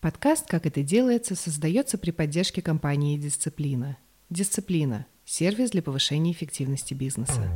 Подкаст 0.00 0.46
«Как 0.46 0.64
это 0.64 0.84
делается» 0.84 1.34
создается 1.34 1.98
при 1.98 2.12
поддержке 2.12 2.62
компании 2.62 3.18
«Дисциплина». 3.18 3.96
«Дисциплина»– 4.30 5.06
сервис 5.24 5.72
для 5.72 5.82
повышения 5.82 6.30
эффективности 6.30 6.94
бизнеса. 6.94 7.52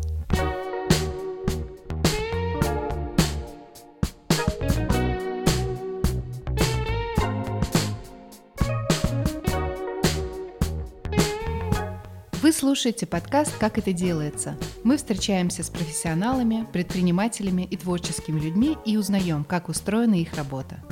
Вы 12.42 12.50
слушаете 12.50 13.06
подкаст 13.06 13.56
«Как 13.58 13.78
это 13.78 13.92
делается». 13.92 14.58
Мы 14.82 14.96
встречаемся 14.96 15.62
с 15.62 15.70
профессионалами, 15.70 16.66
предпринимателями 16.72 17.68
и 17.70 17.76
творческими 17.76 18.40
людьми 18.40 18.76
и 18.84 18.96
узнаем, 18.96 19.44
как 19.44 19.68
устроена 19.68 20.16
их 20.16 20.34
работа. 20.34 20.82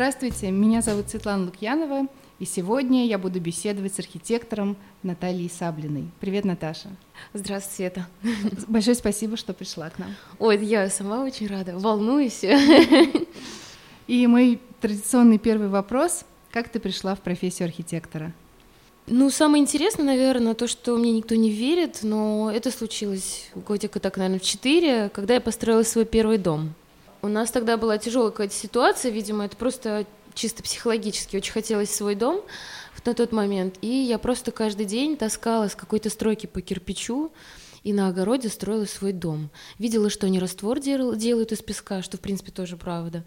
Здравствуйте, 0.00 0.50
меня 0.50 0.80
зовут 0.80 1.10
Светлана 1.10 1.44
Лукьянова, 1.44 2.06
и 2.38 2.46
сегодня 2.46 3.06
я 3.06 3.18
буду 3.18 3.38
беседовать 3.38 3.94
с 3.94 3.98
архитектором 3.98 4.78
Натальей 5.02 5.50
Саблиной. 5.50 6.08
Привет, 6.20 6.46
Наташа. 6.46 6.88
Здравствуйте, 7.34 7.76
Света. 7.76 8.06
Большое 8.66 8.94
спасибо, 8.96 9.36
что 9.36 9.52
пришла 9.52 9.90
к 9.90 9.98
нам. 9.98 10.14
Ой, 10.38 10.64
я 10.64 10.88
сама 10.88 11.22
очень 11.22 11.48
рада, 11.48 11.78
волнуюсь. 11.78 12.42
И 14.06 14.26
мой 14.26 14.58
традиционный 14.80 15.36
первый 15.36 15.68
вопрос. 15.68 16.24
Как 16.50 16.70
ты 16.70 16.80
пришла 16.80 17.14
в 17.14 17.20
профессию 17.20 17.66
архитектора? 17.66 18.32
Ну, 19.06 19.28
самое 19.28 19.62
интересное, 19.62 20.06
наверное, 20.06 20.54
то, 20.54 20.66
что 20.66 20.96
мне 20.96 21.12
никто 21.12 21.34
не 21.34 21.50
верит, 21.50 21.98
но 22.04 22.50
это 22.50 22.70
случилось 22.70 23.50
годика 23.54 24.00
так, 24.00 24.16
наверное, 24.16 24.40
в 24.40 24.44
четыре, 24.44 25.10
когда 25.10 25.34
я 25.34 25.42
построила 25.42 25.82
свой 25.82 26.06
первый 26.06 26.38
дом. 26.38 26.72
У 27.22 27.28
нас 27.28 27.50
тогда 27.50 27.76
была 27.76 27.98
тяжелая 27.98 28.30
какая-то 28.30 28.54
ситуация, 28.54 29.10
видимо, 29.10 29.44
это 29.44 29.56
просто 29.56 30.06
чисто 30.34 30.62
психологически. 30.62 31.36
Очень 31.36 31.52
хотелось 31.52 31.94
свой 31.94 32.14
дом 32.14 32.42
на 33.04 33.14
тот 33.14 33.32
момент, 33.32 33.76
и 33.80 33.88
я 33.88 34.18
просто 34.18 34.52
каждый 34.52 34.86
день 34.86 35.16
таскала 35.16 35.68
с 35.68 35.74
какой-то 35.74 36.10
стройки 36.10 36.46
по 36.46 36.60
кирпичу, 36.60 37.32
и 37.82 37.92
на 37.94 38.08
огороде 38.08 38.50
строила 38.50 38.84
свой 38.84 39.12
дом. 39.12 39.50
Видела, 39.78 40.10
что 40.10 40.26
они 40.26 40.38
раствор 40.38 40.80
делают 40.80 41.52
из 41.52 41.62
песка, 41.62 42.02
что, 42.02 42.18
в 42.18 42.20
принципе, 42.20 42.52
тоже 42.52 42.76
правда 42.76 43.24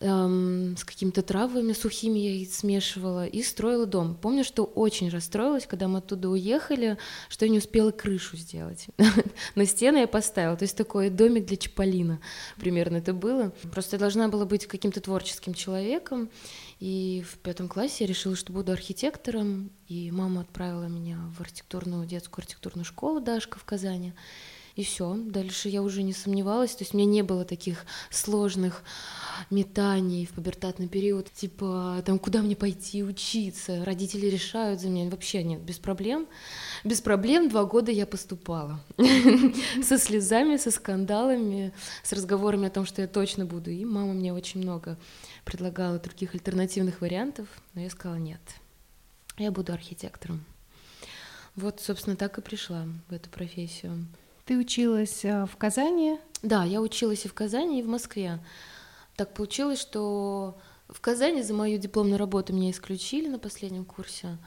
эм, 0.00 0.76
с 0.76 0.84
какими-то 0.84 1.22
травами 1.22 1.72
сухими 1.72 2.18
я 2.18 2.30
их 2.32 2.52
смешивала 2.52 3.26
и 3.26 3.42
строила 3.42 3.86
дом. 3.86 4.16
Помню, 4.16 4.44
что 4.44 4.64
очень 4.64 5.10
расстроилась, 5.10 5.66
когда 5.66 5.88
мы 5.88 5.98
оттуда 5.98 6.28
уехали, 6.28 6.98
что 7.28 7.44
я 7.44 7.50
не 7.50 7.58
успела 7.58 7.90
крышу 7.90 8.36
сделать. 8.36 8.86
На 9.54 9.66
стены 9.66 9.98
я 9.98 10.08
поставила, 10.08 10.56
то 10.56 10.64
есть 10.64 10.76
такой 10.76 11.10
домик 11.10 11.46
для 11.46 11.56
Чаполина 11.56 12.20
примерно 12.58 12.96
это 12.96 13.12
было. 13.12 13.52
Просто 13.70 13.96
я 13.96 14.00
должна 14.00 14.28
была 14.28 14.46
быть 14.46 14.66
каким-то 14.66 15.00
творческим 15.00 15.54
человеком, 15.54 16.30
и 16.80 17.24
в 17.30 17.38
пятом 17.38 17.68
классе 17.68 18.04
я 18.04 18.06
решила, 18.06 18.34
что 18.34 18.52
буду 18.52 18.72
архитектором, 18.72 19.70
и 19.86 20.10
мама 20.10 20.42
отправила 20.42 20.86
меня 20.86 21.18
в 21.36 21.40
архитектурную 21.40 22.06
детскую 22.06 22.42
архитектурную 22.42 22.84
школу 22.84 23.20
Дашка 23.20 23.58
в 23.58 23.64
Казани. 23.64 24.14
И 24.80 24.82
все, 24.82 25.14
дальше 25.14 25.68
я 25.68 25.82
уже 25.82 26.02
не 26.02 26.14
сомневалась, 26.14 26.74
то 26.74 26.84
есть 26.84 26.94
у 26.94 26.96
меня 26.96 27.06
не 27.06 27.20
было 27.20 27.44
таких 27.44 27.84
сложных 28.08 28.82
метаний 29.50 30.24
в 30.24 30.30
пубертатный 30.30 30.88
период, 30.88 31.30
типа, 31.30 32.02
там, 32.06 32.18
куда 32.18 32.40
мне 32.40 32.56
пойти 32.56 33.04
учиться, 33.04 33.84
родители 33.84 34.24
решают 34.24 34.80
за 34.80 34.88
меня, 34.88 35.10
вообще 35.10 35.42
нет, 35.42 35.60
без 35.60 35.78
проблем. 35.78 36.26
Без 36.82 37.02
проблем 37.02 37.50
два 37.50 37.64
года 37.64 37.92
я 37.92 38.06
поступала. 38.06 38.80
Со 39.82 39.98
слезами, 39.98 40.56
со 40.56 40.70
скандалами, 40.70 41.74
с 42.02 42.14
разговорами 42.14 42.68
о 42.68 42.70
том, 42.70 42.86
что 42.86 43.02
я 43.02 43.06
точно 43.06 43.44
буду. 43.44 43.70
И 43.70 43.84
мама 43.84 44.14
мне 44.14 44.32
очень 44.32 44.62
много 44.62 44.96
предлагала 45.44 45.98
других 45.98 46.32
альтернативных 46.32 47.02
вариантов, 47.02 47.48
но 47.74 47.82
я 47.82 47.90
сказала 47.90 48.16
нет, 48.16 48.40
я 49.36 49.50
буду 49.50 49.74
архитектором. 49.74 50.42
Вот, 51.54 51.82
собственно, 51.82 52.16
так 52.16 52.38
и 52.38 52.40
пришла 52.40 52.86
в 53.10 53.12
эту 53.12 53.28
профессию. 53.28 54.06
Ты 54.50 54.58
училась 54.58 55.24
э, 55.24 55.46
в 55.46 55.56
Казани? 55.56 56.18
Да, 56.42 56.64
я 56.64 56.80
училась 56.80 57.24
и 57.24 57.28
в 57.28 57.34
Казани, 57.34 57.78
и 57.78 57.82
в 57.84 57.86
Москве. 57.86 58.40
Так 59.14 59.32
получилось, 59.32 59.80
что 59.80 60.58
в 60.88 61.00
Казани 61.00 61.42
за 61.42 61.54
мою 61.54 61.78
дипломную 61.78 62.18
работу 62.18 62.52
меня 62.52 62.72
исключили 62.72 63.28
на 63.28 63.38
последнем 63.38 63.84
курсе, 63.84 64.38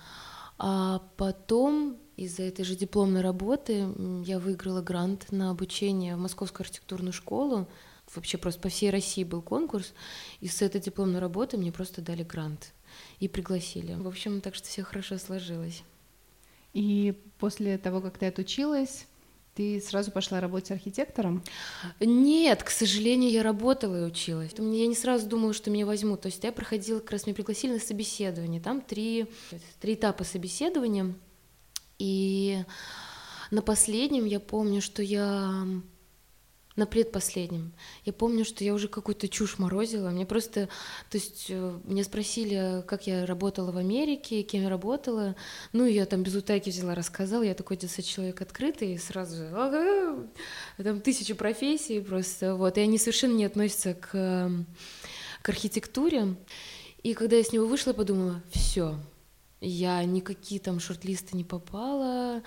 а 0.57 1.01
потом 1.15 1.95
из-за 2.17 2.43
этой 2.43 2.65
же 2.65 2.75
дипломной 2.75 3.21
работы 3.21 3.87
я 4.25 4.39
выиграла 4.39 4.81
грант 4.81 5.31
на 5.31 5.51
обучение 5.51 6.17
в 6.17 6.19
Московскую 6.19 6.65
архитектурную 6.65 7.13
школу. 7.13 7.69
Вообще 8.13 8.37
просто 8.37 8.59
по 8.59 8.67
всей 8.67 8.89
России 8.89 9.23
был 9.23 9.41
конкурс, 9.41 9.93
и 10.41 10.49
с 10.49 10.61
этой 10.61 10.81
дипломной 10.81 11.21
работы 11.21 11.57
мне 11.57 11.71
просто 11.71 12.01
дали 12.01 12.23
грант 12.23 12.73
и 13.21 13.29
пригласили. 13.29 13.93
В 13.93 14.05
общем, 14.09 14.41
так 14.41 14.53
что 14.53 14.67
все 14.67 14.83
хорошо 14.83 15.17
сложилось. 15.17 15.81
И 16.73 17.17
после 17.39 17.77
того, 17.77 18.01
как 18.01 18.17
ты 18.17 18.25
отучилась, 18.25 19.07
ты 19.55 19.79
сразу 19.81 20.11
пошла 20.11 20.39
работать 20.39 20.71
архитектором? 20.71 21.43
Нет, 21.99 22.63
к 22.63 22.69
сожалению, 22.69 23.31
я 23.31 23.43
работала 23.43 24.01
и 24.01 24.05
училась. 24.05 24.51
Я 24.57 24.87
не 24.87 24.95
сразу 24.95 25.27
думала, 25.27 25.53
что 25.53 25.69
меня 25.69 25.85
возьмут. 25.85 26.21
То 26.21 26.27
есть 26.27 26.43
я 26.43 26.51
проходила, 26.51 26.99
как 26.99 27.11
раз 27.11 27.25
меня 27.25 27.35
пригласили 27.35 27.73
на 27.73 27.79
собеседование. 27.79 28.61
Там 28.61 28.81
три, 28.81 29.27
три 29.79 29.93
этапа 29.93 30.23
собеседования. 30.23 31.13
И 31.99 32.63
на 33.51 33.61
последнем 33.61 34.25
я 34.25 34.39
помню, 34.39 34.81
что 34.81 35.03
я 35.03 35.65
на 36.75 36.85
предпоследнем. 36.85 37.73
Я 38.03 38.13
помню, 38.13 38.45
что 38.45 38.63
я 38.63 38.73
уже 38.73 38.87
какую-то 38.87 39.27
чушь 39.27 39.59
морозила. 39.59 40.09
Мне 40.09 40.25
просто, 40.25 40.69
то 41.09 41.17
есть, 41.17 41.47
э, 41.49 41.79
меня 41.83 42.03
спросили, 42.03 42.83
как 42.87 43.05
я 43.05 43.25
работала 43.25 43.71
в 43.71 43.77
Америке, 43.77 44.41
кем 44.41 44.63
я 44.63 44.69
работала. 44.69 45.35
Ну, 45.71 45.85
я 45.85 46.05
там 46.05 46.23
без 46.23 46.35
утайки 46.35 46.69
взяла, 46.69 46.95
рассказала. 46.95 47.43
Я 47.43 47.53
такой 47.53 47.77
детский 47.77 48.03
человек 48.03 48.41
открытый, 48.41 48.93
и 48.93 48.97
сразу 48.97 49.43
ага, 49.53 50.27
там 50.77 51.01
тысячи 51.01 51.33
профессий 51.33 51.99
просто. 51.99 52.55
Вот, 52.55 52.77
и 52.77 52.81
они 52.81 52.97
совершенно 52.97 53.33
не 53.33 53.45
относятся 53.45 53.93
к, 53.93 54.51
к 55.41 55.49
архитектуре. 55.49 56.35
И 57.03 57.13
когда 57.13 57.35
я 57.35 57.43
с 57.43 57.51
него 57.51 57.67
вышла, 57.67 57.93
подумала, 57.93 58.41
все, 58.51 58.97
я 59.63 60.03
никакие 60.03 60.59
там 60.59 60.79
шорт-листы 60.79 61.37
не 61.37 61.43
попала, 61.43 62.41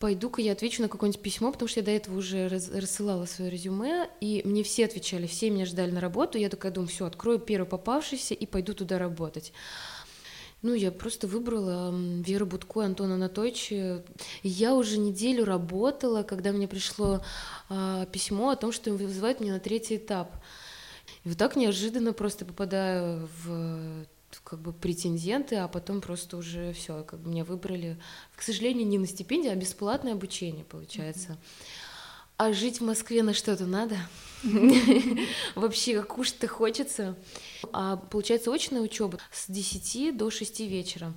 пойду-ка 0.00 0.40
я 0.40 0.52
отвечу 0.52 0.82
на 0.82 0.88
какое-нибудь 0.88 1.22
письмо, 1.22 1.52
потому 1.52 1.68
что 1.68 1.80
я 1.80 1.86
до 1.86 1.92
этого 1.92 2.18
уже 2.18 2.48
рассылала 2.48 3.26
свое 3.26 3.50
резюме, 3.50 4.08
и 4.20 4.40
мне 4.44 4.64
все 4.64 4.86
отвечали, 4.86 5.26
все 5.26 5.50
меня 5.50 5.66
ждали 5.66 5.90
на 5.92 6.00
работу, 6.00 6.38
я 6.38 6.48
такая 6.48 6.72
думаю, 6.72 6.88
все, 6.88 7.04
открою 7.04 7.38
первый 7.38 7.66
попавшийся 7.68 8.34
и 8.34 8.46
пойду 8.46 8.72
туда 8.74 8.98
работать. 8.98 9.52
Ну, 10.62 10.74
я 10.74 10.90
просто 10.90 11.26
выбрала 11.26 11.94
Веру 11.94 12.44
Будко 12.44 12.82
и 12.82 12.84
Антона 12.84 13.14
Анатольевича. 13.14 14.04
Я 14.42 14.74
уже 14.74 14.98
неделю 14.98 15.46
работала, 15.46 16.22
когда 16.22 16.52
мне 16.52 16.68
пришло 16.68 17.22
э, 17.70 18.06
письмо 18.12 18.50
о 18.50 18.56
том, 18.56 18.70
что 18.70 18.92
вызывают 18.92 19.40
меня 19.40 19.54
на 19.54 19.60
третий 19.60 19.96
этап. 19.96 20.36
И 21.24 21.30
вот 21.30 21.38
так 21.38 21.56
неожиданно 21.56 22.12
просто 22.12 22.44
попадаю 22.44 23.26
в 23.42 24.04
как 24.44 24.60
бы 24.60 24.72
претенденты, 24.72 25.56
а 25.56 25.68
потом 25.68 26.00
просто 26.00 26.36
уже 26.36 26.72
все, 26.72 27.02
как 27.04 27.20
бы 27.20 27.30
меня 27.30 27.44
выбрали. 27.44 27.98
К 28.36 28.42
сожалению, 28.42 28.86
не 28.86 28.98
на 28.98 29.06
стипендию, 29.06 29.52
а 29.52 29.56
бесплатное 29.56 30.12
обучение 30.12 30.64
получается. 30.64 31.38
А 32.36 32.52
жить 32.52 32.80
в 32.80 32.84
Москве 32.84 33.22
на 33.22 33.34
что-то 33.34 33.66
надо. 33.66 33.98
Вообще, 35.54 36.02
кушать-то 36.02 36.48
хочется. 36.48 37.16
А 37.72 37.96
получается 37.96 38.50
очная 38.52 38.80
учеба 38.80 39.18
с 39.30 39.50
10 39.50 40.16
до 40.16 40.30
6 40.30 40.60
вечера. 40.60 41.12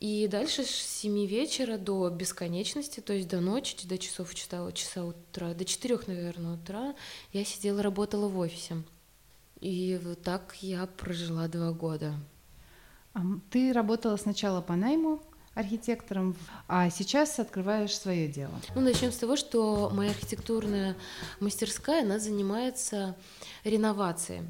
И 0.00 0.26
дальше 0.28 0.64
с 0.64 0.70
7 0.70 1.26
вечера 1.26 1.76
до 1.76 2.08
бесконечности, 2.08 3.00
то 3.00 3.12
есть 3.12 3.28
до 3.28 3.40
ночи, 3.40 3.76
до 3.86 3.98
часов 3.98 4.34
читала, 4.34 4.72
часа 4.72 5.04
утра, 5.04 5.52
до 5.52 5.66
4, 5.66 6.00
наверное, 6.06 6.54
утра 6.54 6.94
я 7.34 7.44
сидела, 7.44 7.82
работала 7.82 8.26
в 8.26 8.38
офисе. 8.38 8.82
И 9.60 10.00
вот 10.02 10.22
так 10.22 10.56
я 10.60 10.86
прожила 10.86 11.48
два 11.48 11.72
года. 11.72 12.14
Ты 13.50 13.72
работала 13.72 14.16
сначала 14.16 14.60
по 14.60 14.76
найму 14.76 15.22
архитектором, 15.54 16.36
а 16.68 16.90
сейчас 16.90 17.38
открываешь 17.38 17.96
свое 17.96 18.28
дело. 18.28 18.52
Ну, 18.74 18.80
начнем 18.80 19.12
с 19.12 19.16
того, 19.16 19.36
что 19.36 19.90
моя 19.92 20.10
архитектурная 20.10 20.96
мастерская, 21.40 22.02
она 22.02 22.18
занимается 22.18 23.16
реновацией. 23.64 24.42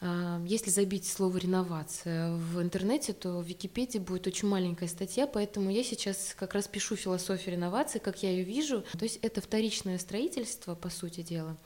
А, 0.00 0.40
если 0.46 0.70
забить 0.70 1.06
слово 1.06 1.38
реновация 1.38 2.32
в 2.36 2.60
интернете, 2.60 3.12
то 3.12 3.38
в 3.38 3.46
Википедии 3.46 3.98
будет 3.98 4.26
очень 4.26 4.48
маленькая 4.48 4.88
статья, 4.88 5.26
поэтому 5.26 5.70
я 5.70 5.82
сейчас 5.82 6.34
как 6.38 6.54
раз 6.54 6.68
пишу 6.68 6.96
философию 6.96 7.56
реновации, 7.56 7.98
как 7.98 8.22
я 8.22 8.30
ее 8.30 8.44
вижу. 8.44 8.84
То 8.92 9.04
есть 9.04 9.18
это 9.22 9.40
вторичное 9.40 9.98
строительство, 9.98 10.74
по 10.74 10.90
сути 10.90 11.22
дела, 11.22 11.56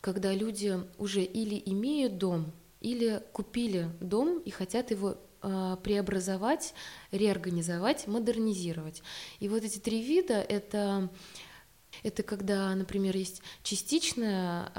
когда 0.00 0.34
люди 0.34 0.80
уже 0.98 1.22
или 1.22 1.60
имеют 1.66 2.18
дом, 2.18 2.52
или 2.80 3.22
купили 3.32 3.90
дом 4.00 4.38
и 4.40 4.50
хотят 4.50 4.90
его 4.90 5.16
а, 5.42 5.76
преобразовать, 5.76 6.74
реорганизовать, 7.12 8.06
модернизировать. 8.06 9.02
И 9.38 9.48
вот 9.48 9.62
эти 9.62 9.78
три 9.78 10.02
вида— 10.02 10.34
это, 10.48 11.10
это 12.02 12.22
когда, 12.22 12.74
например, 12.74 13.16
есть 13.16 13.42
частичная 13.62 14.72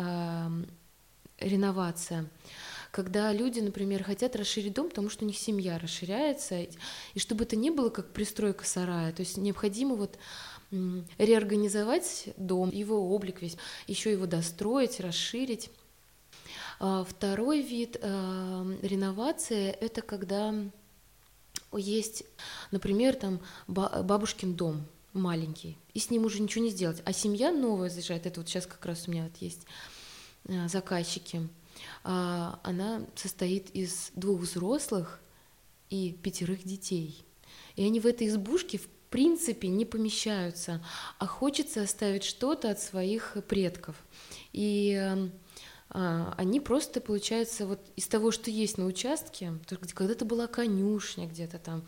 реновация 1.39 2.29
когда 2.91 3.31
люди, 3.31 3.61
например, 3.61 4.03
хотят 4.03 4.35
расширить 4.35 4.73
дом, 4.73 4.89
потому 4.89 5.09
что 5.09 5.23
у 5.23 5.27
них 5.27 5.37
семья 5.37 5.79
расширяется, 5.79 6.59
и 6.59 7.19
чтобы 7.19 7.45
это 7.45 7.55
не 7.55 7.71
было 7.71 7.89
как 7.89 8.11
пристройка 8.11 8.65
сарая, 8.65 9.13
то 9.13 9.21
есть 9.21 9.37
необходимо 9.37 9.95
вот 9.95 10.17
реорганизовать 11.17 12.29
дом, 12.37 12.69
его 12.69 13.13
облик 13.13 13.41
весь, 13.41 13.57
еще 13.87 14.11
его 14.11 14.25
достроить, 14.25 14.99
расширить. 14.99 15.69
А, 16.79 17.03
второй 17.03 17.61
вид 17.61 17.97
э, 18.01 18.77
реновации– 18.81 19.69
это 19.81 20.01
когда 20.01 20.53
есть, 21.73 22.23
например, 22.71 23.15
там 23.15 23.39
бабушкин 23.67 24.55
дом 24.55 24.85
маленький, 25.13 25.77
и 25.93 25.99
с 25.99 26.09
ним 26.09 26.25
уже 26.25 26.41
ничего 26.41 26.63
не 26.63 26.71
сделать, 26.71 27.01
а 27.05 27.13
семья 27.13 27.51
новая 27.51 27.89
заезжает, 27.89 28.25
это 28.25 28.39
вот 28.39 28.49
сейчас 28.49 28.65
как 28.65 28.85
раз 28.85 29.07
у 29.07 29.11
меня 29.11 29.23
вот 29.23 29.37
есть 29.37 29.65
э, 30.45 30.67
заказчики, 30.69 31.47
а, 32.03 32.59
она 32.63 33.05
состоит 33.15 33.69
из 33.71 34.11
двух 34.15 34.41
взрослых 34.41 35.19
и 35.89 36.13
пятерых 36.23 36.63
детей. 36.63 37.23
И 37.75 37.83
они 37.83 37.99
в 37.99 38.07
этой 38.07 38.27
избушке 38.27 38.77
в 38.77 38.87
принципе 39.11 39.67
не 39.67 39.85
помещаются, 39.85 40.83
а 41.19 41.27
хочется 41.27 41.83
оставить 41.83 42.23
что-то 42.23 42.71
от 42.71 42.79
своих 42.79 43.37
предков. 43.47 43.95
И 44.53 44.99
а, 45.89 46.33
они 46.37 46.59
просто, 46.59 47.01
получается, 47.01 47.67
вот 47.67 47.79
из 47.95 48.07
того, 48.07 48.31
что 48.31 48.49
есть 48.49 48.77
на 48.77 48.85
участке, 48.85 49.53
когда-то 49.93 50.25
была 50.25 50.47
конюшня 50.47 51.27
где-то 51.27 51.59
там, 51.59 51.85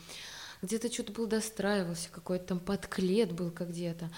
где-то 0.62 0.92
что-то 0.92 1.14
был 1.14 1.25
достраивался, 1.25 2.10
какой-то 2.12 2.46
там 2.46 2.60
подклет 2.60 3.31
был 3.31 3.50
как 3.50 3.70
где-то, 3.70 4.10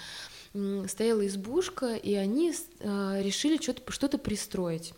стояла 0.88 1.26
избушка, 1.26 1.94
и 1.94 2.14
они 2.14 2.52
а, 2.80 3.20
решили 3.22 3.56
что-то 3.62 3.90
что 3.92 4.08
пристроить. 4.18 4.92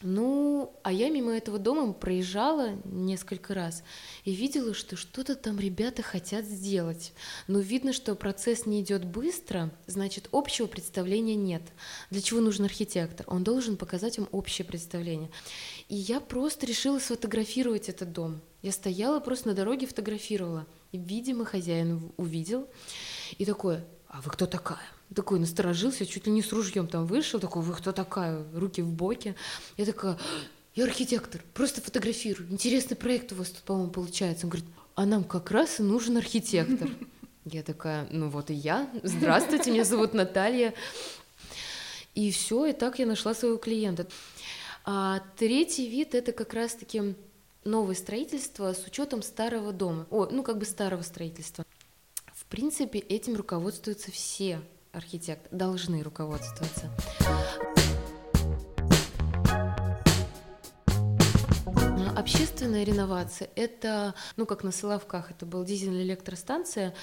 Ну, 0.00 0.78
а 0.84 0.92
я 0.92 1.10
мимо 1.10 1.32
этого 1.32 1.58
дома 1.58 1.92
проезжала 1.92 2.78
несколько 2.84 3.52
раз 3.52 3.82
и 4.22 4.32
видела, 4.32 4.72
что 4.72 4.94
что-то 4.94 5.34
там 5.34 5.58
ребята 5.58 6.02
хотят 6.02 6.44
сделать. 6.44 7.12
Но 7.48 7.58
видно, 7.58 7.92
что 7.92 8.14
процесс 8.14 8.64
не 8.64 8.80
идет 8.80 9.04
быстро, 9.04 9.72
значит, 9.88 10.28
общего 10.30 10.68
представления 10.68 11.34
нет. 11.34 11.62
Для 12.10 12.22
чего 12.22 12.40
нужен 12.40 12.64
архитектор? 12.64 13.26
Он 13.28 13.42
должен 13.42 13.76
показать 13.76 14.18
им 14.18 14.28
общее 14.30 14.64
представление. 14.64 15.30
И 15.88 15.96
я 15.96 16.20
просто 16.20 16.64
решила 16.64 17.00
сфотографировать 17.00 17.88
этот 17.88 18.12
дом. 18.12 18.40
Я 18.62 18.70
стояла 18.70 19.18
просто 19.18 19.48
на 19.48 19.54
дороге, 19.54 19.88
фотографировала. 19.88 20.68
И, 20.92 20.98
видимо, 20.98 21.44
хозяин 21.44 22.12
увидел 22.16 22.68
и 23.36 23.44
такой, 23.44 23.80
а 24.06 24.20
вы 24.20 24.30
кто 24.30 24.46
такая? 24.46 24.78
Такой 25.14 25.38
насторожился, 25.38 26.06
чуть 26.06 26.26
ли 26.26 26.32
не 26.32 26.42
с 26.42 26.52
ружьем 26.52 26.86
там 26.86 27.06
вышел, 27.06 27.40
такой, 27.40 27.62
вы 27.62 27.74
кто 27.74 27.92
такая, 27.92 28.44
руки 28.54 28.82
в 28.82 28.90
боки. 28.90 29.34
Я 29.76 29.86
такая, 29.86 30.18
я 30.74 30.84
архитектор, 30.84 31.42
просто 31.54 31.80
фотографирую, 31.80 32.50
интересный 32.50 32.96
проект 32.96 33.32
у 33.32 33.36
вас 33.36 33.50
тут, 33.50 33.62
по-моему, 33.62 33.90
получается. 33.90 34.46
Он 34.46 34.50
говорит, 34.50 34.68
а 34.94 35.06
нам 35.06 35.24
как 35.24 35.50
раз 35.50 35.80
и 35.80 35.82
нужен 35.82 36.16
архитектор. 36.16 36.88
Я 37.44 37.62
такая, 37.62 38.06
ну 38.10 38.28
вот 38.28 38.50
и 38.50 38.54
я, 38.54 38.90
здравствуйте, 39.02 39.70
меня 39.70 39.84
зовут 39.84 40.12
Наталья. 40.12 40.74
И 42.14 42.30
все, 42.30 42.66
и 42.66 42.72
так 42.74 42.98
я 42.98 43.06
нашла 43.06 43.32
своего 43.32 43.56
клиента. 43.56 44.06
А 44.84 45.22
третий 45.38 45.88
вид 45.88 46.14
это 46.14 46.32
как 46.32 46.52
раз-таки 46.52 47.14
новое 47.64 47.94
строительство 47.94 48.74
с 48.74 48.84
учетом 48.86 49.22
старого 49.22 49.72
дома, 49.72 50.06
о, 50.10 50.26
ну 50.26 50.42
как 50.42 50.58
бы 50.58 50.66
старого 50.66 51.00
строительства. 51.00 51.64
В 52.34 52.44
принципе, 52.46 52.98
этим 52.98 53.34
руководствуются 53.34 54.10
все 54.10 54.60
архитектор 54.92 55.48
должны 55.50 56.02
руководствоваться. 56.02 56.90
Общественная 62.16 62.84
реновация– 62.84 63.48
это, 63.54 64.14
ну, 64.36 64.44
как 64.44 64.64
на 64.64 64.72
Соловках, 64.72 65.30
это 65.30 65.46
была 65.46 65.64
дизельная 65.64 66.02
электростанция, 66.02 66.94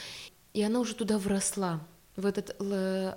и 0.54 0.62
она 0.62 0.80
уже 0.80 0.94
туда 0.94 1.18
вросла 1.18 1.82
в 2.16 2.26
этот 2.26 2.56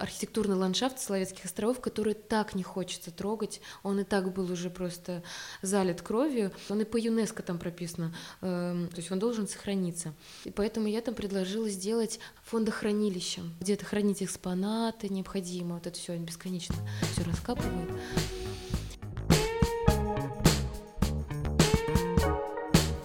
архитектурный 0.00 0.56
ландшафт 0.56 0.98
Соловецких 0.98 1.44
островов, 1.44 1.80
который 1.80 2.14
так 2.14 2.54
не 2.54 2.62
хочется 2.62 3.10
трогать. 3.10 3.60
Он 3.82 4.00
и 4.00 4.04
так 4.04 4.32
был 4.32 4.50
уже 4.50 4.70
просто 4.70 5.22
залит 5.62 6.02
кровью. 6.02 6.52
Он 6.68 6.80
и 6.80 6.84
по 6.84 6.96
ЮНЕСКО 6.96 7.42
там 7.42 7.58
прописано, 7.58 8.14
э, 8.40 8.86
то 8.90 8.96
есть 8.96 9.10
он 9.10 9.18
должен 9.18 9.46
сохраниться. 9.48 10.14
И 10.44 10.50
поэтому 10.50 10.88
я 10.88 11.00
там 11.00 11.14
предложила 11.14 11.68
сделать 11.68 12.18
фондохранилище, 12.44 13.42
где-то 13.60 13.84
хранить 13.84 14.22
экспонаты 14.22 15.08
необходимо. 15.08 15.74
Вот 15.74 15.86
это 15.86 15.98
все 15.98 16.16
бесконечно 16.16 16.76
все 17.12 17.22
раскапывают. 17.24 17.90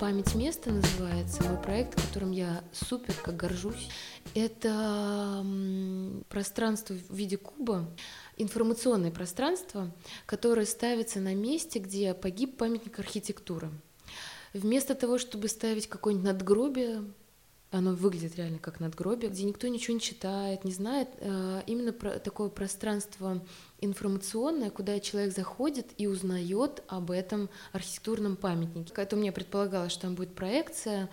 «Память 0.03 0.35
места» 0.35 0.69
называется 0.69 1.43
мой 1.45 1.55
проект, 1.55 1.95
которым 1.95 2.31
я 2.31 2.61
супер 2.73 3.13
как 3.23 3.37
горжусь. 3.37 3.87
Это 4.35 5.45
пространство 6.27 6.93
в 6.93 7.15
виде 7.15 7.37
куба, 7.37 7.89
информационное 8.35 9.11
пространство, 9.11 9.95
которое 10.25 10.65
ставится 10.65 11.21
на 11.21 11.33
месте, 11.33 11.79
где 11.79 12.13
погиб 12.13 12.57
памятник 12.57 12.99
архитектуры. 12.99 13.71
Вместо 14.51 14.93
того, 14.93 15.17
чтобы 15.17 15.47
ставить 15.47 15.87
какое-нибудь 15.87 16.27
надгробие, 16.27 17.05
оно 17.73 17.93
выглядит 17.93 18.35
реально 18.35 18.59
как 18.59 18.79
надгробие, 18.79 19.31
где 19.31 19.43
никто 19.43 19.67
ничего 19.67 19.95
не 19.95 19.99
читает, 19.99 20.63
не 20.63 20.71
знает. 20.71 21.09
Э, 21.19 21.61
именно 21.65 21.91
про 21.91 22.19
такое 22.19 22.49
пространство 22.49 23.43
информационное, 23.81 24.69
куда 24.69 24.99
человек 24.99 25.33
заходит 25.33 25.87
и 25.97 26.07
узнает 26.07 26.83
об 26.87 27.11
этом 27.11 27.49
архитектурном 27.71 28.35
памятнике. 28.35 28.93
Это 28.95 29.15
у 29.15 29.19
меня 29.19 29.31
предполагалось, 29.31 29.91
что 29.91 30.03
там 30.03 30.15
будет 30.15 30.35
проекция 30.35 31.09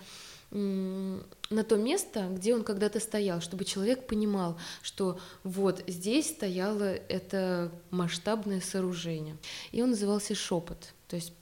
на 0.50 1.64
то 1.64 1.76
место, 1.76 2.28
где 2.28 2.54
он 2.54 2.64
когда-то 2.64 2.98
стоял, 2.98 3.40
чтобы 3.40 3.64
человек 3.64 4.08
понимал, 4.08 4.58
что 4.82 5.20
вот 5.44 5.84
здесь 5.86 6.28
стояло 6.30 6.92
это 6.92 7.70
масштабное 7.90 8.60
сооружение. 8.60 9.36
И 9.70 9.80
он 9.80 9.90
назывался 9.90 10.34
«Шепот». 10.34 10.92
То 11.06 11.16
есть 11.16 11.32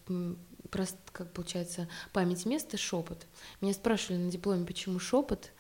просто, 0.71 0.99
как 1.13 1.33
получается, 1.33 1.89
память 2.13 2.47
места, 2.47 2.77
шепот. 2.77 3.27
Меня 3.61 3.73
спрашивали 3.73 4.19
на 4.19 4.31
дипломе, 4.31 4.65
почему 4.67 4.99
шепот. 4.99 5.51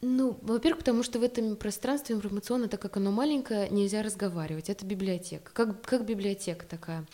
Ну, 0.00 0.38
во-первых, 0.42 0.80
потому 0.80 1.02
что 1.02 1.18
в 1.18 1.24
этом 1.24 1.56
пространстве 1.56 2.14
информационно, 2.14 2.68
так 2.68 2.80
как 2.80 2.96
оно 2.96 3.10
маленькое, 3.10 3.68
нельзя 3.68 4.02
разговаривать. 4.02 4.70
Это 4.70 4.86
библиотека, 4.86 5.50
как, 5.52 5.82
как 5.82 6.06
библиотека 6.06 6.64
такая. 6.66 7.04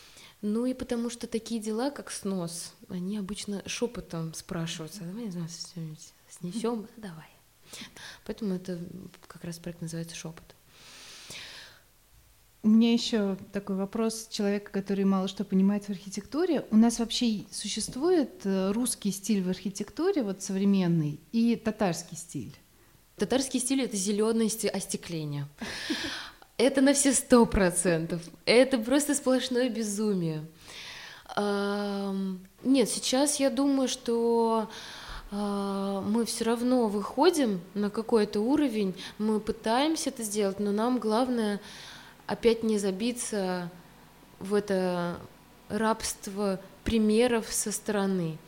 Ну 0.43 0.67
и 0.67 0.75
потому 0.75 1.09
что 1.09 1.27
такие 1.27 1.61
дела, 1.61 1.91
как 1.91 2.11
снос, 2.11 2.75
они 2.91 3.17
обычно 3.17 3.63
шепотом 3.67 4.35
спрашиваются. 4.35 5.05
Давай 5.05 5.33
снесем, 6.29 6.87
давай. 6.99 7.31
Поэтому 8.27 8.55
это 8.55 8.79
как 9.27 9.45
раз 9.45 9.59
проект 9.59 9.81
называется 9.81 10.15
шепот. 10.15 10.54
У 12.65 12.69
меня 12.69 12.95
еще 12.95 13.37
такой 13.53 13.77
вопрос 13.77 14.27
человека, 14.31 14.73
который 14.73 15.05
мало 15.05 15.29
что 15.29 15.45
понимает 15.45 15.85
в 15.85 15.91
архитектуре. 15.91 16.65
У 16.71 16.77
нас 16.77 16.99
вообще 16.99 17.45
существует 17.51 18.41
э, 18.45 18.73
русский 18.73 19.11
стиль 19.11 19.43
в 19.43 19.51
архитектуре, 19.51 20.23
вот 20.23 20.41
современный, 20.41 21.21
и 21.31 21.57
татарский 21.57 22.17
стиль. 22.17 22.57
Татарский 23.19 23.61
стиль 23.61 23.83
это 23.83 23.99
зеленое 23.99 24.51
остекление. 24.73 25.47
Это 26.57 26.81
на 26.81 26.95
все 26.95 27.13
сто 27.13 27.45
процентов. 27.47 28.23
Это 28.47 28.79
просто 28.79 29.15
сплошное 29.15 29.69
безумие. 29.69 30.47
Нет, 31.37 32.89
сейчас 32.89 33.41
я 33.41 33.51
думаю, 33.51 33.89
что 33.89 34.71
а, 35.33 36.01
мы 36.03 36.25
все 36.25 36.45
равно 36.45 36.87
выходим 36.87 37.61
на 37.75 37.91
какой-то 37.91 38.39
уровень, 38.39 38.95
мы 39.19 39.41
пытаемся 39.41 40.11
это 40.11 40.23
сделать, 40.23 40.61
но 40.61 40.71
нам 40.71 41.01
главное 41.01 41.61
опять 42.27 42.63
не 42.63 42.79
забиться 42.79 43.71
в 44.39 44.55
это 44.55 45.19
рабство 45.69 46.61
примеров 46.85 47.47
со 47.51 47.73
стороны 47.73 48.39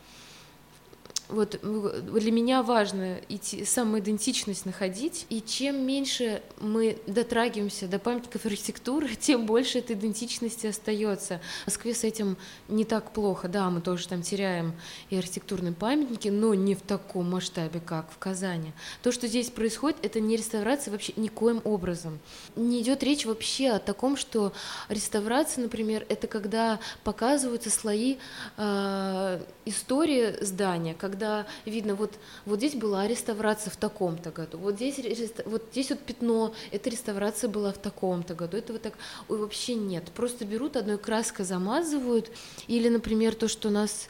вот 1.29 1.59
для 1.61 2.31
меня 2.31 2.63
важно 2.63 3.19
идти, 3.27 3.65
самоидентичность 3.65 4.65
находить, 4.65 5.25
и 5.29 5.41
чем 5.41 5.85
меньше 5.85 6.41
мы 6.59 6.99
дотрагиваемся 7.05 7.87
до 7.87 7.99
памятников 7.99 8.45
архитектуры, 8.45 9.09
тем 9.19 9.45
больше 9.45 9.79
этой 9.79 9.95
идентичности 9.95 10.67
остается. 10.67 11.41
В 11.63 11.67
Москве 11.67 11.93
с 11.93 12.03
этим 12.03 12.37
не 12.69 12.85
так 12.85 13.11
плохо, 13.11 13.47
да, 13.47 13.69
мы 13.69 13.81
тоже 13.81 14.07
там 14.07 14.21
теряем 14.21 14.73
и 15.09 15.17
архитектурные 15.17 15.73
памятники, 15.73 16.29
но 16.29 16.53
не 16.53 16.75
в 16.75 16.81
таком 16.81 17.29
масштабе, 17.29 17.81
как 17.81 18.09
в 18.11 18.17
Казани. 18.17 18.71
То, 19.03 19.11
что 19.11 19.27
здесь 19.27 19.49
происходит, 19.49 19.97
это 20.03 20.19
не 20.19 20.37
реставрация 20.37 20.91
вообще 20.91 21.13
никоим 21.17 21.61
образом. 21.63 22.19
Не 22.55 22.81
идет 22.81 23.03
речь 23.03 23.25
вообще 23.25 23.71
о 23.71 23.79
таком, 23.79 24.15
что 24.15 24.53
реставрация, 24.87 25.63
например, 25.63 26.05
это 26.07 26.27
когда 26.27 26.79
показываются 27.03 27.69
слои 27.69 28.17
э, 28.57 29.41
истории 29.65 30.43
здания, 30.43 30.93
когда 30.93 31.16
когда 31.17 31.47
видно, 31.65 31.95
вот, 31.95 32.13
вот 32.45 32.59
здесь 32.59 32.75
была 32.75 33.07
реставрация 33.07 33.71
в 33.71 33.77
таком-то 33.77 34.29
году, 34.29 34.59
вот 34.59 34.75
здесь, 34.75 34.99
вот 35.45 35.63
здесь 35.71 35.89
вот 35.89 35.99
пятно, 35.99 36.53
эта 36.71 36.91
реставрация 36.91 37.49
была 37.49 37.73
в 37.73 37.79
таком-то 37.79 38.35
году, 38.35 38.57
этого 38.57 38.77
так 38.77 38.93
ой, 39.27 39.39
вообще 39.39 39.73
нет. 39.73 40.03
Просто 40.15 40.45
берут 40.45 40.77
одной 40.77 40.99
краской, 40.99 41.43
замазывают, 41.43 42.29
или, 42.67 42.87
например, 42.89 43.35
то, 43.35 43.47
что 43.47 43.69
у 43.69 43.71
нас... 43.71 44.09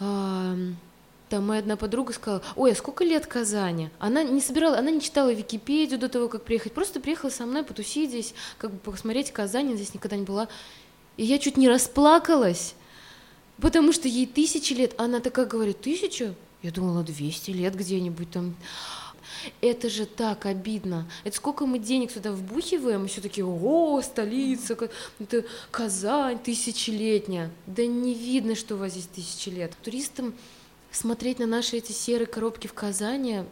Э, 0.00 0.56
там 1.28 1.46
моя 1.46 1.60
одна 1.60 1.76
подруга 1.76 2.14
сказала, 2.14 2.42
ой, 2.56 2.72
а 2.72 2.74
сколько 2.74 3.04
лет 3.04 3.26
Казани? 3.26 3.90
Она 3.98 4.22
не 4.22 4.40
собирала, 4.40 4.78
она 4.78 4.90
не 4.90 5.00
читала 5.02 5.30
Википедию 5.30 5.98
до 5.98 6.08
того, 6.08 6.28
как 6.28 6.42
приехать, 6.42 6.72
просто 6.72 7.00
приехала 7.00 7.28
со 7.28 7.44
мной 7.44 7.64
потусить 7.64 8.08
здесь, 8.08 8.34
как 8.56 8.72
бы 8.72 8.78
посмотреть 8.78 9.30
Казань, 9.30 9.76
здесь 9.76 9.92
никогда 9.92 10.16
не 10.16 10.24
была. 10.24 10.48
И 11.18 11.24
я 11.24 11.38
чуть 11.38 11.58
не 11.58 11.68
расплакалась, 11.68 12.74
потому 13.60 13.92
что 13.92 14.08
ей 14.08 14.24
тысячи 14.26 14.72
лет. 14.72 14.94
Она 14.96 15.20
такая 15.20 15.44
говорит, 15.44 15.82
тысячу? 15.82 16.34
Я 16.62 16.70
думала, 16.72 17.02
200 17.02 17.50
лет 17.52 17.76
где-нибудь 17.76 18.30
там. 18.30 18.56
Это 19.60 19.88
же 19.88 20.04
так 20.04 20.46
обидно. 20.46 21.08
Это 21.22 21.36
сколько 21.36 21.66
мы 21.66 21.78
денег 21.78 22.10
сюда 22.10 22.32
вбухиваем, 22.32 23.04
и 23.04 23.08
все 23.08 23.20
таки 23.20 23.42
о, 23.42 24.00
столица, 24.02 24.76
это 25.20 25.44
Казань 25.70 26.38
тысячелетняя. 26.38 27.50
Да 27.66 27.86
не 27.86 28.14
видно, 28.14 28.56
что 28.56 28.74
у 28.74 28.78
вас 28.78 28.92
здесь 28.92 29.06
тысячи 29.06 29.48
лет. 29.50 29.72
Туристам 29.82 30.34
смотреть 30.90 31.38
на 31.38 31.46
наши 31.46 31.76
эти 31.76 31.92
серые 31.92 32.26
коробки 32.26 32.66
в 32.66 32.74
Казани, 32.74 33.44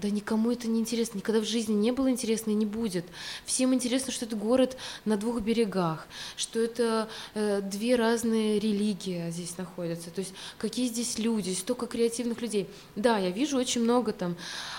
да 0.00 0.10
никому 0.10 0.50
это 0.50 0.68
не 0.68 0.80
интересно, 0.80 1.18
никогда 1.18 1.40
в 1.40 1.44
жизни 1.44 1.74
не 1.74 1.92
было 1.92 2.10
интересно 2.10 2.50
и 2.50 2.54
не 2.54 2.66
будет. 2.66 3.04
Всем 3.44 3.74
интересно, 3.74 4.12
что 4.12 4.24
это 4.24 4.36
город 4.36 4.76
на 5.04 5.16
двух 5.16 5.40
берегах, 5.40 6.06
что 6.36 6.60
это 6.60 7.08
э, 7.34 7.60
две 7.62 7.96
разные 7.96 8.58
религии 8.58 9.30
здесь 9.30 9.56
находятся, 9.58 10.10
то 10.10 10.20
есть 10.20 10.32
какие 10.58 10.88
здесь 10.88 11.18
люди, 11.18 11.52
столько 11.52 11.86
креативных 11.86 12.40
людей. 12.40 12.68
Да, 12.96 13.18
я 13.18 13.30
вижу 13.30 13.58
очень 13.58 13.82
много 13.82 14.12
там 14.12 14.36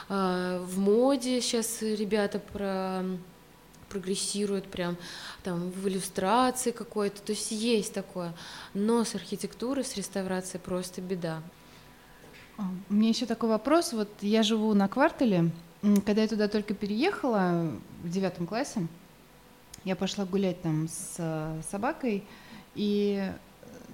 э, 0.09 0.63
в 0.65 0.79
моде 0.79 1.41
сейчас 1.41 1.81
ребята 1.81 2.39
про 2.39 3.03
прогрессируют 3.89 4.67
прям 4.67 4.95
там 5.43 5.69
в 5.69 5.87
иллюстрации 5.87 6.71
какой-то, 6.71 7.21
то 7.21 7.33
есть 7.33 7.51
есть 7.51 7.93
такое, 7.93 8.33
но 8.73 9.03
с 9.03 9.15
архитектурой, 9.15 9.83
с 9.83 9.97
реставрацией 9.97 10.61
просто 10.63 11.01
беда. 11.01 11.43
А, 12.57 12.63
у 12.89 12.93
меня 12.93 13.09
еще 13.09 13.25
такой 13.25 13.49
вопрос. 13.49 13.93
Вот 13.93 14.09
я 14.21 14.43
живу 14.43 14.73
на 14.73 14.87
квартале. 14.87 15.51
Когда 16.05 16.21
я 16.21 16.27
туда 16.27 16.47
только 16.47 16.73
переехала 16.73 17.71
в 18.03 18.09
девятом 18.09 18.45
классе, 18.45 18.87
я 19.83 19.95
пошла 19.95 20.25
гулять 20.25 20.61
там 20.61 20.87
с 20.87 21.15
э, 21.17 21.61
собакой, 21.71 22.23
и 22.75 23.19
э, 23.19 23.33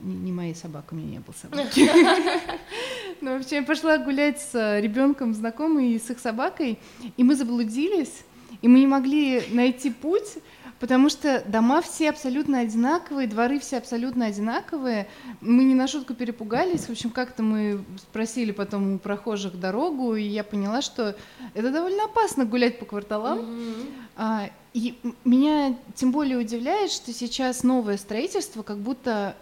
не 0.04 0.34
моей 0.34 0.54
собакой, 0.54 0.98
у 0.98 1.02
меня 1.02 1.12
не 1.12 1.20
было 1.20 1.34
собаки. 1.34 1.90
Но 3.22 3.32
вообще 3.32 3.58
я 3.58 3.64
пошла 3.64 3.98
гулять 3.98 4.42
с 4.42 4.80
ребенком 4.82 5.34
знакомой 5.34 5.94
и 5.94 6.00
с 6.00 6.10
их 6.10 6.20
собакой, 6.20 6.78
и 7.16 7.24
мы 7.24 7.36
заблудились, 7.36 8.24
и 8.62 8.68
мы 8.68 8.80
не 8.80 8.88
могли 8.88 9.44
найти 9.52 9.92
путь, 9.92 10.40
потому 10.80 11.10
что 11.10 11.44
дома 11.48 11.82
все 11.82 12.10
абсолютно 12.10 12.60
одинаковые, 12.60 13.28
дворы 13.28 13.60
все 13.60 13.78
абсолютно 13.78 14.28
одинаковые. 14.28 15.08
Мы 15.42 15.64
не 15.64 15.74
на 15.74 15.88
шутку 15.88 16.14
перепугались. 16.14 16.86
В 16.86 16.90
общем, 16.92 17.10
как-то 17.10 17.44
мы 17.44 17.84
спросили 17.98 18.52
потом 18.52 18.96
у 18.96 19.00
прохожих 19.00 19.60
дорогу, 19.60 20.16
и 20.16 20.24
я 20.24 20.44
поняла, 20.44 20.82
что 20.82 21.16
это 21.54 21.72
довольно 21.72 22.06
опасно 22.06 22.46
гулять 22.46 22.80
по 22.80 22.86
кварталам. 22.86 23.40
Mm-hmm. 23.40 23.92
А, 24.18 24.50
и 24.74 24.98
меня 25.24 25.76
тем 25.96 26.12
более 26.12 26.38
удивляет, 26.38 26.92
что 26.92 27.12
сейчас 27.12 27.64
новое 27.64 27.98
строительство 27.98 28.62
как 28.62 28.78
будто 28.78 29.36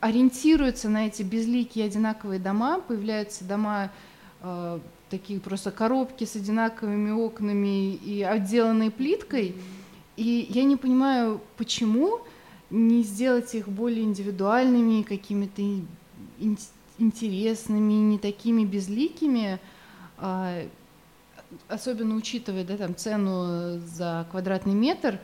ориентируется 0.00 0.88
на 0.88 1.06
эти 1.06 1.22
безликие 1.22 1.86
одинаковые 1.86 2.40
дома, 2.40 2.80
появляются 2.80 3.44
дома 3.44 3.92
э, 4.40 4.80
такие 5.10 5.38
просто 5.38 5.70
коробки 5.70 6.24
с 6.24 6.34
одинаковыми 6.34 7.12
окнами 7.12 7.94
и 7.94 8.22
отделанные 8.22 8.90
плиткой. 8.90 9.50
Mm-hmm 9.50 9.81
и 10.16 10.46
я 10.50 10.64
не 10.64 10.76
понимаю, 10.76 11.40
почему 11.56 12.20
не 12.70 13.02
сделать 13.02 13.54
их 13.54 13.68
более 13.68 14.02
индивидуальными, 14.02 15.02
какими-то 15.02 15.62
интересными, 16.98 17.92
не 17.92 18.18
такими 18.18 18.64
безликими, 18.64 19.58
а, 20.18 20.62
особенно 21.68 22.16
учитывая 22.16 22.64
да, 22.64 22.76
там, 22.76 22.96
цену 22.96 23.78
за 23.80 24.26
квадратный 24.30 24.74
метр, 24.74 25.18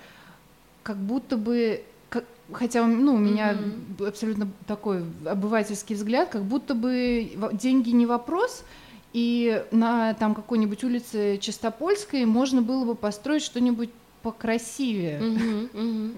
как 0.83 0.97
будто 0.97 1.37
бы, 1.37 1.83
как, 2.09 2.25
хотя 2.52 2.85
ну, 2.87 3.14
у 3.14 3.18
меня 3.18 3.52
mm-hmm. 3.52 4.09
абсолютно 4.09 4.49
такой 4.66 5.04
обывательский 5.25 5.95
взгляд, 5.95 6.30
как 6.30 6.45
будто 6.45 6.75
бы 6.75 7.30
деньги 7.52 7.90
не 7.90 8.07
вопрос, 8.07 8.64
и 9.12 9.64
на 9.71 10.14
там 10.14 10.35
какой-нибудь 10.35 10.85
улице 10.85 11.38
Чистопольской 11.38 12.26
можно 12.26 12.61
было 12.61 12.85
бы 12.85 12.95
построить 12.95 13.42
что-нибудь 13.42 13.90
покрасивее. 14.22 15.20
Угу. 15.20 16.12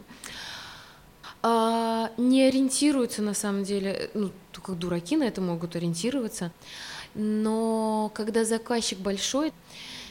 А, 1.43 2.11
не 2.19 2.43
ориентируются 2.43 3.23
на 3.23 3.35
самом 3.35 3.65
деле, 3.65 4.11
ну, 4.13 4.31
только 4.53 4.73
дураки 4.73 5.17
на 5.17 5.25
это 5.25 5.41
могут 5.41 5.75
ориентироваться, 5.75 6.53
но 7.15 8.11
когда 8.15 8.45
заказчик 8.45 8.99
большой, 8.99 9.53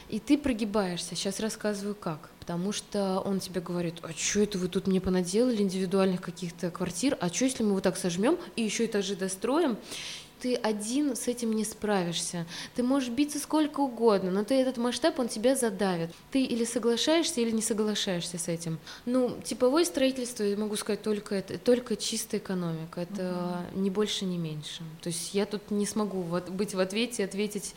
и 0.08 0.18
ты 0.18 0.36
прогибаешься, 0.36 1.14
сейчас 1.14 1.38
рассказываю 1.38 1.94
как, 1.94 2.30
потому 2.40 2.72
что 2.72 3.20
он 3.20 3.38
тебе 3.38 3.60
говорит, 3.60 3.94
а 4.02 4.12
что 4.12 4.40
это 4.40 4.58
вы 4.58 4.66
тут 4.66 4.88
мне 4.88 5.00
понаделали 5.00 5.62
индивидуальных 5.62 6.20
каких-то 6.20 6.72
квартир, 6.72 7.16
а 7.20 7.28
что 7.28 7.44
если 7.44 7.62
мы 7.62 7.74
вот 7.74 7.84
так 7.84 7.96
сожмем 7.96 8.36
и 8.56 8.62
еще 8.62 8.86
этажи 8.86 9.14
достроим, 9.14 9.78
ты 10.40 10.54
один 10.54 11.16
с 11.16 11.28
этим 11.28 11.52
не 11.52 11.64
справишься. 11.64 12.46
Ты 12.74 12.82
можешь 12.82 13.10
биться 13.10 13.38
сколько 13.38 13.80
угодно, 13.80 14.30
но 14.30 14.44
ты 14.44 14.54
этот 14.54 14.76
масштаб, 14.78 15.18
он 15.18 15.28
тебя 15.28 15.54
задавит. 15.56 16.10
Ты 16.30 16.44
или 16.44 16.64
соглашаешься, 16.64 17.40
или 17.40 17.50
не 17.50 17.62
соглашаешься 17.62 18.38
с 18.38 18.48
этим. 18.48 18.78
Ну, 19.06 19.36
типовое 19.44 19.84
строительство, 19.84 20.42
я 20.42 20.56
могу 20.56 20.76
сказать, 20.76 21.02
только 21.02 21.34
это, 21.34 21.58
только 21.58 21.96
чистая 21.96 22.40
экономика. 22.40 23.00
Это 23.00 23.66
угу. 23.72 23.80
не 23.80 23.90
больше, 23.90 24.24
не 24.24 24.38
меньше. 24.38 24.82
То 25.02 25.08
есть 25.08 25.34
я 25.34 25.46
тут 25.46 25.70
не 25.70 25.86
смогу 25.86 26.22
вот 26.22 26.48
быть 26.48 26.74
в 26.74 26.80
ответе, 26.80 27.24
ответить 27.24 27.74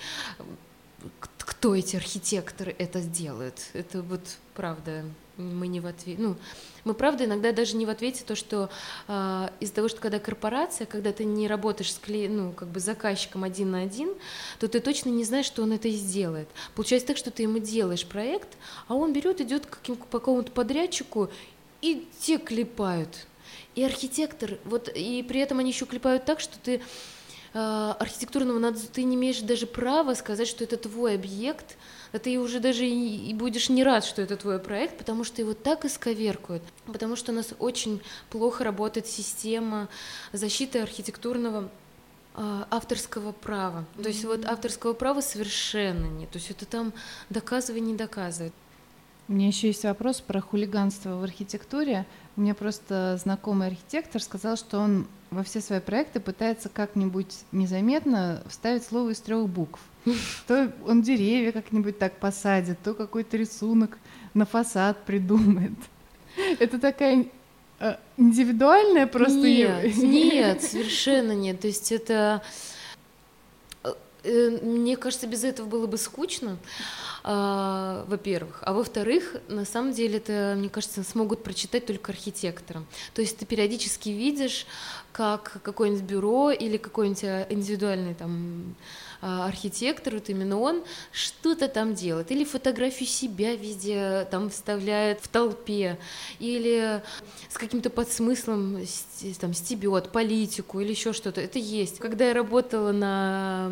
кто 1.38 1.76
эти 1.76 1.96
архитекторы 1.96 2.76
это 2.78 3.02
сделают. 3.02 3.56
Это 3.74 4.02
вот 4.02 4.22
правда, 4.54 5.04
мы 5.38 5.68
не 5.68 5.80
в 5.80 5.88
ответе. 5.88 6.22
Ну, 6.22 6.36
мы 6.84 6.94
правда 6.94 7.26
иногда 7.26 7.52
даже 7.52 7.76
не 7.76 7.86
в 7.86 7.90
ответе 7.90 8.24
то, 8.26 8.36
что 8.36 8.70
э, 9.08 9.50
из-за 9.60 9.74
того, 9.74 9.88
что 9.88 10.00
когда 10.00 10.20
корпорация, 10.20 10.86
когда 10.86 11.12
ты 11.12 11.26
не 11.26 11.48
работаешь 11.48 11.94
с 11.94 11.98
кли... 11.98 12.28
ну, 12.28 12.52
как 12.52 12.68
бы 12.68 12.80
заказчиком 12.80 13.44
один 13.44 13.72
на 13.72 13.82
один, 13.82 14.14
то 14.60 14.68
ты 14.68 14.80
точно 14.80 15.10
не 15.10 15.24
знаешь, 15.24 15.46
что 15.46 15.64
он 15.64 15.72
это 15.72 15.88
и 15.88 15.94
сделает. 15.94 16.48
Получается 16.76 17.08
так, 17.08 17.18
что 17.18 17.32
ты 17.32 17.44
ему 17.44 17.60
делаешь 17.60 18.06
проект, 18.06 18.50
а 18.88 18.96
он 18.96 19.14
берет, 19.14 19.42
идет 19.42 19.66
к 19.66 19.80
по 19.80 20.20
какому-то 20.20 20.52
подрядчику, 20.52 21.30
и 21.82 22.08
те 22.20 22.38
клепают. 22.38 23.28
И 23.76 23.84
архитектор, 23.84 24.58
вот, 24.66 24.90
и 24.94 25.24
при 25.24 25.40
этом 25.40 25.60
они 25.60 25.72
еще 25.72 25.86
клепают 25.86 26.26
так, 26.26 26.40
что 26.40 26.58
ты 26.60 26.82
э, 27.54 27.94
архитектурного 28.00 28.60
надзора, 28.60 28.88
ты 28.94 29.04
не 29.04 29.16
имеешь 29.16 29.40
даже 29.40 29.66
права 29.66 30.14
сказать, 30.14 30.48
что 30.48 30.64
это 30.64 30.78
твой 30.78 31.16
объект, 31.16 31.76
да 32.14 32.20
ты 32.20 32.40
уже 32.40 32.60
даже 32.60 32.86
и, 32.86 33.30
и 33.30 33.34
будешь 33.34 33.70
не 33.70 33.84
рад, 33.84 34.06
что 34.06 34.22
это 34.22 34.38
твой 34.38 34.60
проект, 34.60 35.00
потому 35.00 35.24
что 35.24 35.42
его 35.42 35.56
так 35.56 35.84
исковеркают, 35.84 36.64
потому 36.86 37.16
что 37.16 37.32
у 37.32 37.36
нас 37.36 37.54
очень 37.58 38.02
плохо 38.30 38.64
работает 38.64 39.08
система 39.08 39.90
защиты 40.32 40.80
архитектурного 40.80 41.72
э, 42.36 42.64
авторского 42.70 43.32
права. 43.32 43.86
То 44.02 44.10
есть 44.10 44.24
вот 44.26 44.46
авторского 44.46 44.94
права 44.94 45.22
совершенно 45.22 46.06
нет. 46.06 46.30
То 46.30 46.38
есть 46.38 46.52
это 46.52 46.68
там 46.68 46.94
доказывай, 47.32 47.82
не 47.82 47.96
доказывай. 47.96 48.54
У 49.30 49.34
меня 49.34 49.48
еще 49.48 49.68
есть 49.68 49.84
вопрос 49.84 50.20
про 50.20 50.42
хулиганство 50.42 51.18
в 51.18 51.24
архитектуре. 51.24 52.06
У 52.36 52.42
меня 52.42 52.54
просто 52.54 53.18
знакомый 53.22 53.68
архитектор 53.68 54.22
сказал, 54.22 54.58
что 54.58 54.80
он 54.80 55.08
во 55.32 55.44
все 55.44 55.62
свои 55.62 55.80
проекты 55.80 56.20
пытается 56.20 56.70
как-нибудь 56.70 57.34
незаметно 57.52 58.44
вставить 58.48 58.84
слово 58.84 59.12
из 59.12 59.20
трех 59.22 59.48
букв. 59.48 59.80
То 60.48 60.72
он 60.86 61.02
деревья 61.02 61.52
как-нибудь 61.52 61.98
так 62.00 62.18
посадит, 62.18 62.78
то 62.84 62.94
какой-то 62.94 63.38
рисунок 63.38 63.98
на 64.34 64.46
фасад 64.46 65.04
придумает. 65.06 65.74
Это 66.60 66.80
такая 66.80 67.28
э, 67.80 67.96
индивидуальная 68.18 69.08
просто 69.08 69.42
нет, 69.42 69.96
нет, 69.98 70.62
совершенно 70.64 71.34
нет. 71.34 71.62
То 71.62 71.68
есть 71.68 71.92
это, 71.92 72.42
мне 74.24 74.96
кажется, 74.98 75.28
без 75.28 75.44
этого 75.44 75.68
было 75.68 75.88
бы 75.88 75.98
скучно 75.98 76.58
а, 77.24 78.06
во-первых. 78.08 78.60
А 78.62 78.74
во-вторых, 78.74 79.36
на 79.48 79.66
самом 79.66 79.94
деле 79.94 80.18
это, 80.18 80.56
мне 80.58 80.70
кажется, 80.70 81.04
смогут 81.04 81.44
прочитать 81.44 81.86
только 81.86 82.12
архитекторы. 82.12 82.84
То 83.14 83.22
есть 83.22 83.38
ты 83.38 83.46
периодически 83.46 84.10
видишь, 84.10 84.66
как 85.12 85.62
какое-нибудь 85.64 86.04
бюро 86.04 86.52
или 86.52 86.78
какой-нибудь 86.78 87.24
индивидуальный 87.50 88.14
там 88.16 88.76
архитектор, 89.24 90.16
вот 90.16 90.30
именно 90.30 90.60
он 90.60 90.84
что-то 91.12 91.68
там 91.68 91.94
делает, 91.94 92.32
или 92.32 92.44
фотографию 92.44 93.08
себя 93.08 93.56
везде 93.56 94.28
там 94.30 94.50
вставляет 94.50 95.22
в 95.22 95.28
толпе, 95.30 95.98
или 96.40 97.02
с 97.50 97.58
каким-то 97.58 97.90
подсмыслом 97.90 98.80
там 99.40 99.54
стебет 99.54 100.10
политику 100.12 100.82
или 100.82 100.92
еще 100.92 101.14
что-то. 101.14 101.40
Это 101.40 101.60
есть. 101.60 102.00
Когда 102.00 102.28
я 102.28 102.34
работала 102.34 102.92
на 102.92 103.72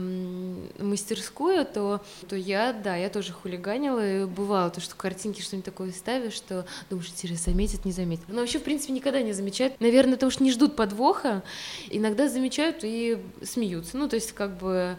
мастерскую, 0.79 1.65
то, 1.65 2.01
то 2.29 2.35
я, 2.35 2.71
да, 2.73 2.95
я 2.95 3.09
тоже 3.09 3.33
хулиганила, 3.33 4.23
и 4.23 4.25
бывало 4.25 4.69
то, 4.69 4.79
что 4.79 4.95
картинки 4.95 5.41
что-нибудь 5.41 5.65
такое 5.65 5.91
ставишь, 5.91 6.33
что 6.33 6.65
думаешь, 6.89 7.09
интересно, 7.09 7.51
заметит, 7.51 7.83
не 7.85 7.91
заметит. 7.91 8.23
Но 8.29 8.39
вообще, 8.41 8.59
в 8.59 8.63
принципе, 8.63 8.93
никогда 8.93 9.21
не 9.21 9.33
замечают. 9.33 9.79
Наверное, 9.79 10.13
потому 10.13 10.31
что 10.31 10.43
не 10.43 10.51
ждут 10.51 10.75
подвоха, 10.75 11.43
иногда 11.89 12.29
замечают 12.29 12.77
и 12.83 13.19
смеются. 13.43 13.97
Ну, 13.97 14.07
то 14.07 14.15
есть, 14.15 14.31
как 14.31 14.57
бы 14.57 14.97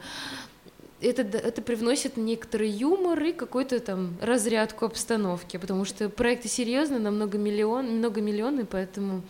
это, 1.03 1.39
это 1.39 1.63
привносит 1.63 2.17
некоторый 2.17 2.71
юмор 2.71 3.23
и 3.23 3.33
какой-то 3.33 3.81
там 3.81 4.17
разрядку 4.21 4.85
обстановки, 4.85 5.57
потому 5.57 5.85
что 5.85 6.09
проекты 6.09 6.49
серьезные, 6.49 7.01
на 7.01 7.11
много 7.11 7.39
миллион, 7.39 7.99
много 7.99 8.21
миллионы, 8.21 8.65
поэтому 8.65 9.23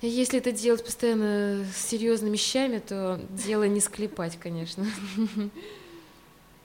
если 0.00 0.40
это 0.40 0.50
делать 0.50 0.84
постоянно 0.84 1.64
с 1.72 1.86
серьезными 1.86 2.32
вещами, 2.32 2.78
то 2.80 3.20
дело 3.30 3.64
не 3.64 3.80
склепать, 3.80 4.36
конечно. 4.36 4.84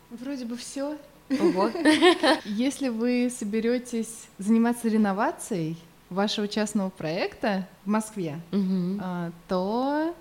Вроде 0.10 0.46
бы 0.46 0.58
все. 0.58 0.98
Ого. 1.30 1.70
Если 2.46 2.88
вы 2.88 3.30
соберетесь 3.30 4.28
заниматься 4.38 4.88
реновацией 4.88 5.78
вашего 6.10 6.48
частного 6.48 6.90
проекта 6.90 7.68
в 7.86 7.90
Москве, 7.90 8.40
угу. 8.52 9.02
то 9.48 10.16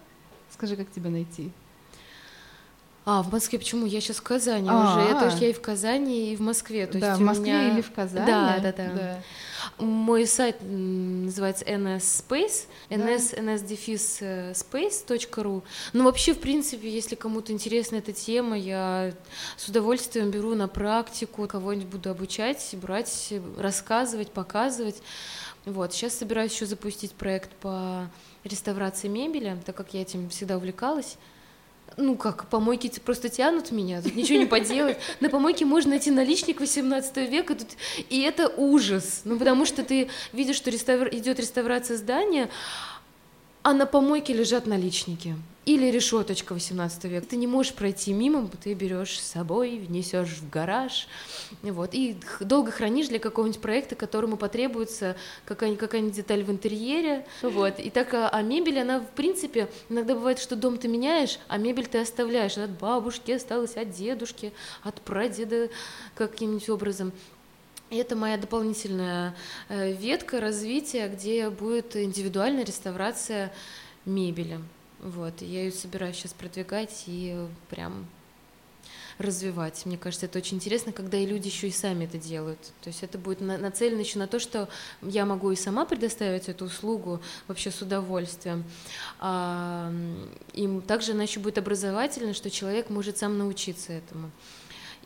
скажи, 0.51 0.77
как 0.77 0.91
тебя 0.91 1.11
найти? 1.11 1.53
А, 3.09 3.23
в 3.23 3.31
Москве 3.31 3.61
почему? 3.61 3.87
Я 3.87 4.01
сейчас 4.01 4.17
в 4.17 4.23
Казани 4.23 4.69
А-а-а. 4.69 4.99
уже. 4.99 5.09
Это 5.09 5.45
я 5.45 5.51
и 5.51 5.53
в 5.53 5.61
Казани, 5.61 6.33
и 6.33 6.37
в 6.37 6.41
Москве. 6.41 6.89
То 6.89 6.99
да, 6.99 7.11
есть 7.11 7.21
в 7.21 7.25
Москве 7.25 7.53
меня... 7.53 7.73
или 7.73 7.81
в 7.81 7.93
Казани? 7.93 8.27
Да, 8.27 8.59
да, 8.59 8.73
да. 8.73 8.93
да. 8.93 9.23
Мой 9.79 10.27
сайт 10.27 10.57
называется 10.61 11.65
NS 11.67 11.99
Space, 11.99 12.67
ns, 12.91 13.39
ns 13.39 13.63
space.ru. 14.55 15.63
Ну, 15.93 16.05
вообще, 16.05 16.35
в 16.35 16.41
принципе, 16.41 16.91
если 16.91 17.15
кому-то 17.15 17.53
интересна 17.53 17.97
эта 17.97 18.13
тема, 18.13 18.59
я 18.59 19.13
с 19.57 19.69
удовольствием 19.69 20.33
беру 20.33 20.57
на 20.57 20.67
практику, 20.67 21.47
кого-нибудь 21.47 21.87
буду 21.87 22.11
обучать, 22.11 22.75
брать, 22.83 23.33
рассказывать, 23.57 24.33
показывать. 24.33 25.01
Вот, 25.65 25.93
сейчас 25.93 26.19
собираюсь 26.19 26.53
еще 26.53 26.67
запустить 26.67 27.13
проект 27.13 27.51
по 27.61 28.11
реставрации 28.43 29.07
мебели, 29.07 29.57
так 29.65 29.77
как 29.77 29.95
я 29.95 30.03
этим 30.03 30.29
всегда 30.29 30.57
увлекалась 30.57 31.19
ну 31.97 32.17
как, 32.17 32.47
помойки 32.49 32.93
просто 33.01 33.29
тянут 33.29 33.71
меня, 33.71 34.03
тут 34.03 34.15
ничего 34.15 34.39
не 34.39 34.47
поделать. 34.47 34.99
На 35.21 35.31
помойке 35.31 35.65
можно 35.65 35.91
найти 35.91 36.11
наличник 36.11 36.61
18 36.61 37.17
века, 37.31 37.55
тут... 37.55 37.69
и 38.11 38.21
это 38.21 38.49
ужас. 38.49 39.23
Ну 39.25 39.39
потому 39.39 39.65
что 39.65 39.83
ты 39.83 40.09
видишь, 40.33 40.57
что 40.57 40.71
реставр... 40.71 41.09
идет 41.09 41.41
реставрация 41.41 41.97
здания, 41.97 42.51
а 43.67 43.73
на 43.73 43.85
помойке 43.85 44.33
лежат 44.33 44.69
наличники. 44.69 45.35
Или 45.65 45.91
решеточка 45.91 46.53
18 46.53 47.05
века. 47.07 47.27
Ты 47.27 47.35
не 47.35 47.49
можешь 47.49 47.75
пройти 47.75 48.13
мимо, 48.13 48.49
ты 48.63 48.75
берешь 48.75 49.19
с 49.19 49.27
собой, 49.27 49.79
внесешь 49.79 50.39
в 50.39 50.49
гараж, 50.49 51.09
вот, 51.63 51.93
и 51.93 52.17
долго 52.39 52.71
хранишь 52.71 53.09
для 53.09 53.19
какого-нибудь 53.19 53.61
проекта, 53.61 53.97
которому 53.97 54.37
потребуется 54.37 55.17
какая-нибудь, 55.47 55.81
какая 55.81 56.03
деталь 56.03 56.45
в 56.45 56.51
интерьере, 56.53 57.27
вот, 57.43 57.81
и 57.81 57.91
так, 57.91 58.15
а, 58.15 58.29
а 58.29 58.41
мебель, 58.43 58.79
она, 58.79 59.01
в 59.01 59.11
принципе, 59.11 59.69
иногда 59.89 60.15
бывает, 60.15 60.39
что 60.39 60.55
дом 60.55 60.79
ты 60.79 60.87
меняешь, 60.87 61.41
а 61.49 61.59
мебель 61.59 61.89
ты 61.89 61.99
оставляешь, 61.99 62.57
от 62.59 62.71
бабушки 62.71 63.33
осталось, 63.33 63.77
от 63.77 63.91
дедушки, 63.91 64.53
от 64.85 65.01
прадеда 65.01 65.71
каким-нибудь 66.15 66.69
образом, 66.69 67.13
это 67.91 68.17
моя 68.17 68.37
дополнительная 68.37 69.35
э, 69.69 69.93
ветка 69.93 70.41
развития, 70.41 71.09
где 71.09 71.51
будет 71.51 71.97
индивидуальная 71.97 72.65
реставрация 72.65 73.53
мебели. 74.05 74.61
Вот, 75.01 75.43
я 75.43 75.65
ее 75.65 75.73
собираюсь 75.73 76.17
сейчас 76.17 76.33
продвигать 76.33 77.05
и 77.07 77.47
прям 77.69 78.07
развивать. 79.19 79.87
Мне 79.87 79.97
кажется, 79.97 80.27
это 80.27 80.39
очень 80.39 80.57
интересно, 80.57 80.93
когда 80.93 81.17
и 81.17 81.27
люди 81.27 81.49
еще 81.49 81.69
и 81.69 81.73
сами 81.73 82.05
это 82.05 82.19
делают. 82.19 82.59
То 82.83 82.89
есть 82.89 83.03
это 83.03 83.19
будет 83.19 83.41
нацелено 83.41 84.01
еще 84.01 84.19
на 84.19 84.27
то, 84.27 84.39
что 84.39 84.69
я 85.03 85.25
могу 85.25 85.51
и 85.51 85.57
сама 85.57 85.85
предоставить 85.87 86.49
эту 86.49 86.67
услугу 86.67 87.21
вообще 87.49 87.71
с 87.71 87.81
удовольствием. 87.81 88.65
А, 89.19 89.93
и 90.53 90.81
также 90.87 91.13
она 91.13 91.23
еще 91.23 91.41
будет 91.41 91.59
образовательна, 91.59 92.35
что 92.35 92.51
человек 92.51 92.91
может 92.91 93.17
сам 93.19 93.39
научиться 93.39 93.93
этому 93.93 94.31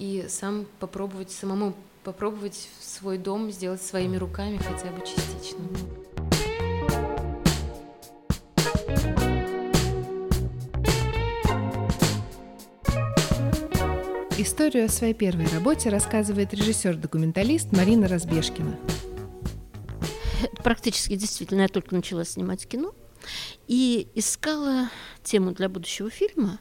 и 0.01 0.25
сам 0.29 0.67
попробовать 0.81 1.31
самому 1.31 1.75
попробовать 2.03 2.69
свой 2.81 3.19
дом 3.19 3.51
сделать 3.51 3.83
своими 3.83 4.17
руками 4.17 4.57
хотя 4.57 4.91
бы 4.91 5.05
частично. 5.07 5.61
Историю 14.39 14.87
о 14.87 14.89
своей 14.89 15.13
первой 15.13 15.47
работе 15.49 15.91
рассказывает 15.91 16.55
режиссер-документалист 16.55 17.73
Марина 17.73 18.09
Разбежкина. 18.09 18.79
Практически 20.65 21.15
действительно 21.17 21.63
я 21.63 21.69
только 21.69 21.95
начала 21.95 22.25
снимать 22.25 22.67
кино 22.67 22.95
и 23.69 24.09
искала 24.15 24.89
тему 25.23 25.53
для 25.53 25.69
будущего 25.69 26.09
фильма. 26.09 26.59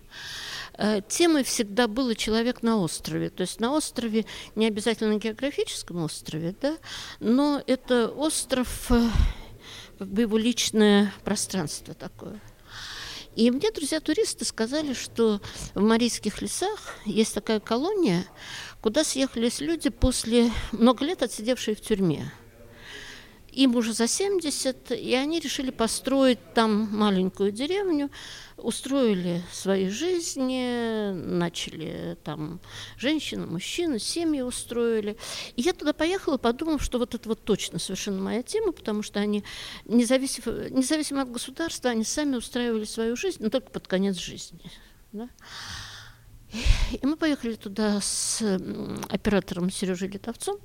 Э, 0.82 1.02
темой 1.06 1.44
всегда 1.44 1.90
был 1.90 2.14
человек 2.16 2.64
на 2.64 2.78
острове. 2.78 3.30
То 3.30 3.42
есть 3.42 3.60
на 3.60 3.74
острове, 3.74 4.26
не 4.56 4.66
обязательно 4.66 5.14
на 5.14 5.20
географическом 5.20 6.02
острове, 6.04 6.56
да, 6.62 6.78
но 7.20 7.62
это 7.68 8.08
остров, 8.08 8.90
э, 8.90 9.10
как 9.98 10.08
бы 10.08 10.22
его 10.22 10.38
личное 10.38 11.14
пространство 11.26 11.94
такое. 11.94 12.40
И 13.36 13.52
мне 13.52 13.72
друзья-туристы 13.72 14.46
сказали, 14.46 14.94
что 14.94 15.42
в 15.76 15.82
Марийских 15.82 16.42
лесах 16.42 16.96
есть 17.06 17.34
такая 17.34 17.60
колония, 17.60 18.26
куда 18.80 19.04
съехались 19.04 19.60
люди 19.60 19.90
после 19.90 20.50
много 20.72 21.04
лет 21.04 21.22
отсидевшие 21.24 21.76
в 21.76 21.82
тюрьме. 21.82 22.32
Им 23.60 23.76
уже 23.76 23.92
за 23.92 24.08
70, 24.08 24.92
и 24.92 25.14
они 25.16 25.42
решили 25.42 25.70
построить 25.70 26.40
там 26.54 26.88
маленькую 26.96 27.52
деревню, 27.52 28.10
устроили 28.56 29.44
свои 29.52 29.90
жизни, 29.90 31.12
начали 31.12 32.18
там 32.24 32.62
женщины, 32.96 33.46
мужчины, 33.48 34.00
семьи 34.00 34.40
устроили. 34.40 35.18
И 35.58 35.62
я 35.62 35.74
туда 35.74 35.92
поехала, 35.92 36.38
подумав, 36.38 36.82
что 36.82 37.00
вот 37.00 37.16
это 37.16 37.28
вот 37.28 37.44
точно 37.44 37.80
совершенно 37.80 38.22
моя 38.22 38.44
тема, 38.44 38.72
потому 38.72 39.04
что 39.04 39.20
они, 39.20 39.44
независимо, 39.84 40.70
независимо 40.70 41.24
от 41.24 41.30
государства, 41.30 41.92
они 41.92 42.06
сами 42.06 42.38
устраивали 42.38 42.86
свою 42.86 43.18
жизнь, 43.18 43.44
но 43.44 43.50
только 43.50 43.72
под 43.72 43.90
конец 43.90 44.16
жизни. 44.16 44.72
Да? 45.12 45.28
И 46.52 47.06
мы 47.06 47.16
поехали 47.16 47.54
туда 47.56 48.02
с 48.02 48.42
оператором 49.10 49.70
Сережей 49.70 50.10
Литовцом. 50.10 50.58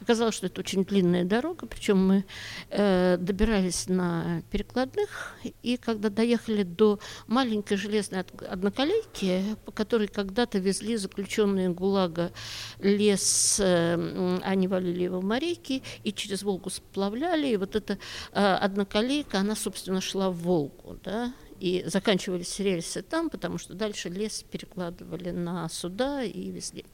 Оказалось, 0.00 0.34
что 0.34 0.46
это 0.46 0.60
очень 0.60 0.84
длинная 0.84 1.24
дорога, 1.24 1.66
причем 1.66 2.06
мы 2.06 2.24
э, 2.70 3.16
добирались 3.18 3.88
на 3.88 4.42
перекладных, 4.50 5.34
и 5.62 5.76
когда 5.76 6.10
доехали 6.10 6.64
до 6.64 6.98
маленькой 7.26 7.76
железной 7.76 8.24
одноколейки, 8.48 9.56
по 9.64 9.72
которой 9.72 10.08
когда-то 10.08 10.58
везли 10.58 10.96
заключенные 10.96 11.70
ГУЛАГа 11.70 12.32
лес, 12.80 13.58
э, 13.60 14.38
они 14.42 14.68
валили 14.68 15.04
его 15.04 15.20
в 15.20 15.24
морейки, 15.24 15.82
и 16.04 16.12
через 16.12 16.42
Волгу 16.42 16.68
сплавляли, 16.68 17.48
и 17.48 17.56
вот 17.56 17.74
эта 17.76 17.98
э, 18.32 18.54
одноколейка, 18.54 19.38
она, 19.38 19.56
собственно, 19.56 20.00
шла 20.00 20.30
в 20.30 20.36
Волгу, 20.36 20.98
да, 21.02 21.32
и 21.62 21.84
заканчивались 21.86 22.58
рельсы 22.58 23.02
там, 23.02 23.30
потому 23.30 23.56
что 23.56 23.74
дальше 23.74 24.08
лес 24.08 24.42
перекладывали 24.50 25.30
на 25.30 25.68
суда 25.68 26.24
и 26.24 26.50
везли. 26.50 26.84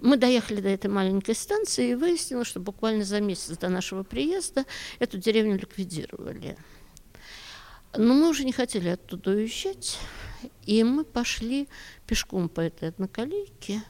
Мы 0.00 0.16
доехали 0.16 0.62
до 0.62 0.70
этой 0.70 0.86
маленькой 0.86 1.34
станции 1.34 1.90
и 1.90 1.94
выяснилось, 1.94 2.48
что 2.48 2.58
буквально 2.58 3.04
за 3.04 3.20
месяц 3.20 3.58
до 3.58 3.68
нашего 3.68 4.02
приезда 4.02 4.64
эту 4.98 5.18
деревню 5.18 5.58
ликвидировали. 5.58 6.56
Но 7.94 8.14
мы 8.14 8.30
уже 8.30 8.44
не 8.44 8.52
хотели 8.52 8.88
оттуда 8.88 9.32
уезжать, 9.32 9.98
и 10.64 10.82
мы 10.82 11.04
пошли 11.04 11.68
пешком 12.06 12.48
по 12.48 12.62
этой 12.62 12.88
одноколейке 12.88 13.82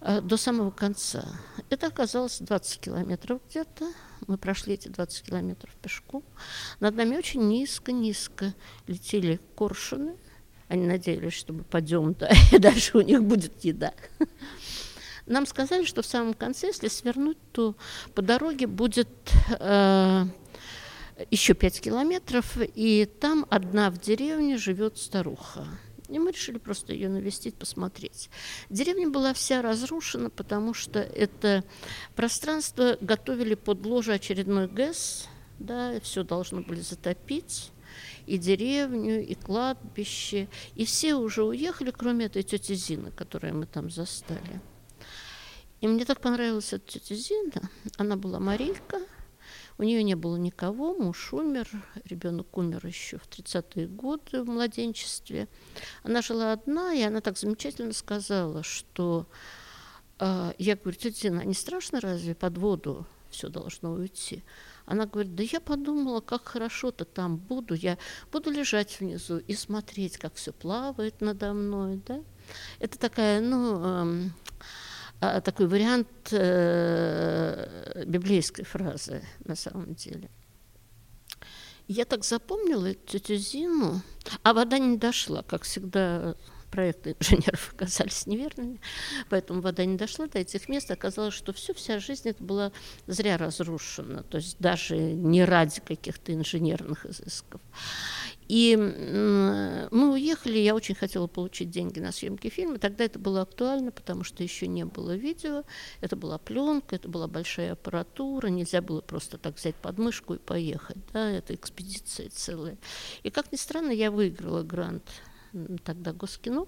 э, 0.00 0.20
до 0.22 0.36
самого 0.36 0.72
конца. 0.72 1.24
Это 1.70 1.86
оказалось 1.86 2.40
20 2.40 2.80
километров 2.80 3.40
где-то. 3.48 3.92
Мы 4.26 4.38
прошли 4.38 4.74
эти 4.74 4.88
20 4.88 5.26
километров 5.26 5.74
пешком. 5.76 6.22
Над 6.80 6.94
нами 6.96 7.16
очень 7.16 7.46
низко-низко 7.48 8.54
летели 8.86 9.40
коршуны. 9.54 10.16
Они 10.68 10.86
надеялись, 10.86 11.32
что 11.32 11.52
мы 11.52 11.64
пойдем, 11.64 12.14
да, 12.14 12.30
и 12.52 12.58
дальше 12.58 12.98
у 12.98 13.00
них 13.00 13.22
будет 13.22 13.64
еда. 13.64 13.92
Нам 15.26 15.46
сказали, 15.46 15.84
что 15.84 16.02
в 16.02 16.06
самом 16.06 16.34
конце, 16.34 16.68
если 16.68 16.88
свернуть, 16.88 17.38
то 17.52 17.76
по 18.14 18.22
дороге 18.22 18.66
будет 18.66 19.08
э, 19.60 20.24
еще 21.30 21.54
5 21.54 21.80
километров, 21.80 22.56
и 22.74 23.04
там 23.20 23.46
одна 23.50 23.90
в 23.90 23.98
деревне 23.98 24.56
живет 24.56 24.98
старуха. 24.98 25.66
И 26.08 26.18
мы 26.18 26.30
решили 26.32 26.58
просто 26.58 26.92
ее 26.92 27.08
навестить, 27.08 27.54
посмотреть. 27.54 28.30
Деревня 28.70 29.10
была 29.10 29.34
вся 29.34 29.60
разрушена, 29.62 30.30
потому 30.30 30.74
что 30.74 31.00
это 31.00 31.64
пространство 32.16 32.96
готовили 33.00 33.54
под 33.54 33.84
ложе 33.84 34.14
очередной 34.14 34.68
ГЭС, 34.68 35.26
да, 35.58 36.00
все 36.00 36.22
должно 36.22 36.62
были 36.62 36.80
затопить 36.80 37.72
и 38.26 38.38
деревню, 38.38 39.26
и 39.26 39.34
кладбище. 39.34 40.48
И 40.74 40.84
все 40.84 41.14
уже 41.14 41.44
уехали, 41.44 41.90
кроме 41.90 42.26
этой 42.26 42.42
тети 42.42 42.74
Зины, 42.74 43.10
которую 43.10 43.56
мы 43.56 43.66
там 43.66 43.90
застали. 43.90 44.60
И 45.80 45.88
мне 45.88 46.04
так 46.04 46.20
понравилась 46.20 46.72
эта 46.72 46.92
тетя 46.92 47.14
Зина. 47.14 47.70
Она 47.96 48.16
была 48.16 48.40
Марийка, 48.40 49.00
у 49.78 49.84
нее 49.84 50.02
не 50.02 50.16
было 50.16 50.36
никого, 50.36 50.94
муж 50.94 51.32
умер, 51.32 51.68
ребенок 52.04 52.56
умер 52.58 52.84
еще 52.84 53.18
в 53.18 53.28
30-е 53.28 53.86
годы 53.86 54.42
в 54.42 54.48
младенчестве. 54.48 55.48
Она 56.02 56.20
жила 56.20 56.52
одна, 56.52 56.92
и 56.92 57.02
она 57.02 57.20
так 57.20 57.38
замечательно 57.38 57.92
сказала, 57.92 58.64
что 58.64 59.26
э, 60.18 60.52
я 60.58 60.76
говорю, 60.76 60.98
тетя 60.98 61.28
Зина, 61.28 61.44
не 61.44 61.54
страшно 61.54 62.00
разве 62.00 62.34
под 62.34 62.58
воду 62.58 63.06
все 63.30 63.48
должно 63.48 63.92
уйти? 63.92 64.42
Она 64.84 65.06
говорит, 65.06 65.36
да 65.36 65.44
я 65.44 65.60
подумала, 65.60 66.20
как 66.20 66.48
хорошо-то 66.48 67.04
там 67.04 67.36
буду, 67.36 67.74
я 67.74 67.98
буду 68.32 68.50
лежать 68.50 68.98
внизу 68.98 69.38
и 69.38 69.54
смотреть, 69.54 70.18
как 70.18 70.34
все 70.34 70.52
плавает 70.52 71.20
надо 71.20 71.52
мной, 71.52 72.02
да. 72.04 72.20
Это 72.80 72.98
такая, 72.98 73.40
ну, 73.40 73.80
э, 73.80 74.30
такой 75.20 75.66
вариант 75.66 76.08
э, 76.32 78.04
библейской 78.06 78.64
фразы 78.64 79.22
на 79.44 79.56
самом 79.56 79.94
деле. 79.94 80.30
Я 81.88 82.04
так 82.04 82.24
запомнила 82.24 82.94
тетю 82.94 83.36
Зину, 83.36 84.02
а 84.42 84.52
вода 84.52 84.78
не 84.78 84.98
дошла, 84.98 85.42
как 85.42 85.62
всегда 85.62 86.36
проекты 86.70 87.16
инженеров 87.18 87.72
оказались 87.74 88.26
неверными, 88.26 88.80
поэтому 89.30 89.60
вода 89.60 89.84
не 89.84 89.96
дошла 89.96 90.26
до 90.26 90.38
этих 90.38 90.68
мест. 90.68 90.90
Оказалось, 90.90 91.34
что 91.34 91.52
все, 91.52 91.72
вся 91.74 91.98
жизнь 91.98 92.28
это 92.28 92.42
была 92.42 92.72
зря 93.06 93.38
разрушена, 93.38 94.22
то 94.22 94.36
есть 94.36 94.58
даже 94.58 94.96
не 94.96 95.44
ради 95.44 95.80
каких-то 95.80 96.32
инженерных 96.34 97.06
изысков. 97.06 97.60
И 98.48 98.76
мы 99.90 100.12
уехали, 100.12 100.58
я 100.58 100.74
очень 100.74 100.94
хотела 100.94 101.26
получить 101.26 101.70
деньги 101.70 102.00
на 102.00 102.12
съемки 102.12 102.48
фильма. 102.48 102.78
Тогда 102.78 103.04
это 103.04 103.18
было 103.18 103.42
актуально, 103.42 103.92
потому 103.92 104.24
что 104.24 104.42
еще 104.42 104.66
не 104.66 104.84
было 104.86 105.14
видео, 105.14 105.64
это 106.00 106.16
была 106.16 106.38
пленка, 106.38 106.96
это 106.96 107.08
была 107.08 107.28
большая 107.28 107.72
аппаратура, 107.72 108.48
нельзя 108.48 108.80
было 108.80 109.02
просто 109.02 109.36
так 109.36 109.56
взять 109.56 109.76
подмышку 109.76 110.34
и 110.34 110.38
поехать. 110.38 110.96
Да, 111.12 111.30
это 111.30 111.54
экспедиция 111.54 112.30
целая. 112.30 112.78
И 113.22 113.30
как 113.30 113.52
ни 113.52 113.56
странно, 113.56 113.90
я 113.90 114.10
выиграла 114.10 114.62
грант 114.62 115.04
тогда 115.84 116.12
Госкино. 116.12 116.66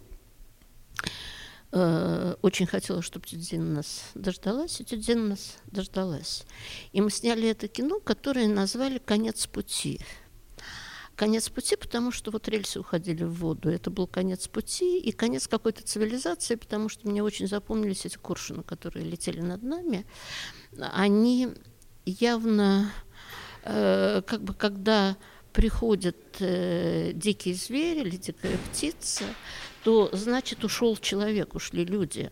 Э, 1.73 2.35
очень 2.43 2.67
хотела, 2.67 3.01
чтобы 3.01 3.27
тетя 3.27 3.59
нас 3.59 4.11
дождалась, 4.15 4.81
и 4.81 4.85
тетя 4.85 5.15
нас 5.15 5.57
дождалась. 5.67 6.45
И 6.93 7.01
мы 7.01 7.11
сняли 7.11 7.49
это 7.49 7.69
кино, 7.69 8.01
которое 8.01 8.49
назвали 8.49 8.99
«Конец 8.99 9.47
пути». 9.47 10.01
Конец 11.21 11.51
пути, 11.51 11.77
потому 11.77 12.13
что 12.13 12.31
вот 12.31 12.49
рельсы 12.49 12.81
уходили 12.81 13.25
в 13.25 13.35
воду. 13.35 13.69
Это 13.69 13.91
был 13.91 14.07
конец 14.07 14.49
пути 14.49 14.99
и 14.99 15.13
конец 15.13 15.49
какой-то 15.49 15.83
цивилизации, 15.83 16.55
потому 16.55 16.89
что 16.89 17.07
мне 17.07 17.23
очень 17.23 17.47
запомнились 17.47 18.07
эти 18.07 18.17
куршины, 18.17 18.63
которые 18.63 19.05
летели 19.05 19.43
над 19.43 19.63
нами. 19.63 20.07
Они 20.79 21.49
явно, 22.07 22.91
э, 23.65 24.23
как 24.27 24.43
бы, 24.43 24.55
когда 24.55 25.19
приходят 25.53 26.17
э, 26.39 27.13
дикие 27.13 27.55
звери 27.55 28.01
или 28.01 28.17
дикая 28.17 28.57
птица, 28.71 29.25
то 29.85 30.09
значит 30.15 30.65
ушел 30.65 30.97
человек, 30.97 31.55
ушли 31.55 31.85
люди. 31.85 32.31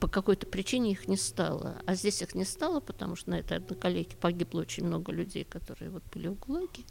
По 0.00 0.06
какой-то 0.06 0.46
причине 0.46 0.92
их 0.92 1.08
не 1.08 1.16
стало. 1.16 1.80
А 1.86 1.94
здесь 1.94 2.20
их 2.20 2.34
не 2.34 2.44
стало, 2.44 2.80
потому 2.80 3.16
что 3.16 3.30
на 3.30 3.38
этой 3.38 3.56
одноколейке 3.56 4.18
погибло 4.18 4.60
очень 4.60 4.84
много 4.84 5.12
людей, 5.12 5.44
которые 5.44 5.90
вот 5.90 6.02
были 6.12 6.28
в 6.28 6.34
ГУЛАГе. 6.34 6.84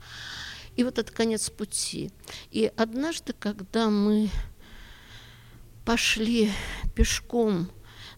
И 0.78 0.84
вот 0.84 0.98
это 0.98 1.12
конец 1.12 1.50
пути. 1.50 2.12
И 2.52 2.72
однажды, 2.78 3.34
когда 3.38 3.90
мы 3.90 4.30
пошли 5.86 6.52
пешком 6.96 7.70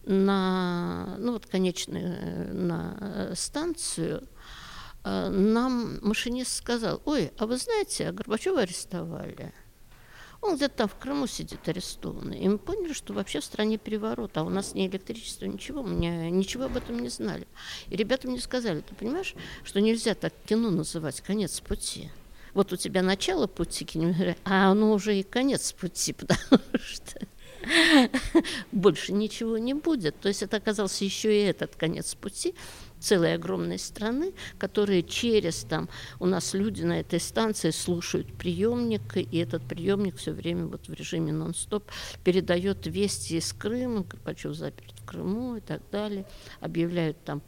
на, 0.04 1.16
ну 1.18 1.32
вот, 1.32 1.46
конечную, 1.46 2.16
э, 2.20 2.52
на 2.52 2.96
э, 3.00 3.34
станцию, 3.34 4.28
Э, 5.04 5.28
нам 5.28 5.98
машинист 6.02 6.56
сказал, 6.56 7.00
ой, 7.04 7.32
а 7.38 7.46
вы 7.46 7.56
знаете, 7.56 8.08
а 8.08 8.12
Горбачева 8.12 8.60
арестовали. 8.60 9.52
Он 10.42 10.56
где-то 10.56 10.74
там 10.74 10.88
в 10.88 10.94
Крыму 10.94 11.26
сидит 11.26 11.68
арестованный. 11.68 12.38
И 12.38 12.48
мы 12.48 12.58
поняли, 12.58 12.94
что 12.94 13.12
вообще 13.12 13.40
в 13.40 13.44
стране 13.44 13.76
переворот, 13.76 14.36
а 14.38 14.42
у 14.42 14.48
нас 14.48 14.74
ни 14.74 14.86
электричество, 14.86 15.44
ничего, 15.44 15.82
мы 15.82 15.94
не, 15.94 16.30
ничего 16.30 16.64
об 16.64 16.78
этом 16.78 16.98
не 16.98 17.10
знали. 17.10 17.46
И 17.88 17.96
ребята 17.96 18.26
мне 18.26 18.40
сказали, 18.40 18.80
ты 18.80 18.94
понимаешь, 18.94 19.34
что 19.64 19.82
нельзя 19.82 20.14
так 20.14 20.32
кино 20.46 20.70
называть 20.70 21.20
«Конец 21.20 21.60
пути». 21.60 22.10
Вот 22.54 22.72
у 22.72 22.76
тебя 22.76 23.02
начало 23.02 23.46
пути, 23.46 23.86
а 24.44 24.70
оно 24.70 24.92
уже 24.92 25.18
и 25.18 25.22
конец 25.22 25.72
пути, 25.72 26.12
потому 26.18 26.62
что 26.74 27.20
больше 28.72 29.12
ничего 29.12 29.58
не 29.58 29.74
будет. 29.74 30.18
То 30.20 30.28
есть 30.28 30.42
это 30.42 30.56
оказался 30.56 31.04
еще 31.04 31.36
и 31.36 31.44
этот 31.44 31.76
конец 31.76 32.14
пути, 32.14 32.54
целой 33.00 33.34
огромной 33.34 33.78
страны, 33.78 34.32
которые 34.58 35.02
через 35.02 35.64
там 35.64 35.88
у 36.18 36.26
нас 36.26 36.54
люди 36.54 36.82
на 36.82 37.00
этой 37.00 37.20
станции 37.20 37.70
слушают 37.70 38.32
приемник, 38.34 39.16
и 39.16 39.38
этот 39.38 39.66
приемник 39.66 40.16
все 40.16 40.32
время 40.32 40.66
вот 40.66 40.86
в 40.88 40.92
режиме 40.92 41.32
нон-стоп 41.32 41.84
передает 42.24 42.86
вести 42.86 43.38
из 43.38 43.52
Крыма, 43.52 44.04
Горбачев 44.04 44.54
заперт 44.54 44.94
в 45.00 45.04
Крыму 45.06 45.56
и 45.56 45.60
так 45.60 45.82
далее, 45.90 46.26
объявляют 46.60 47.22
там 47.24 47.42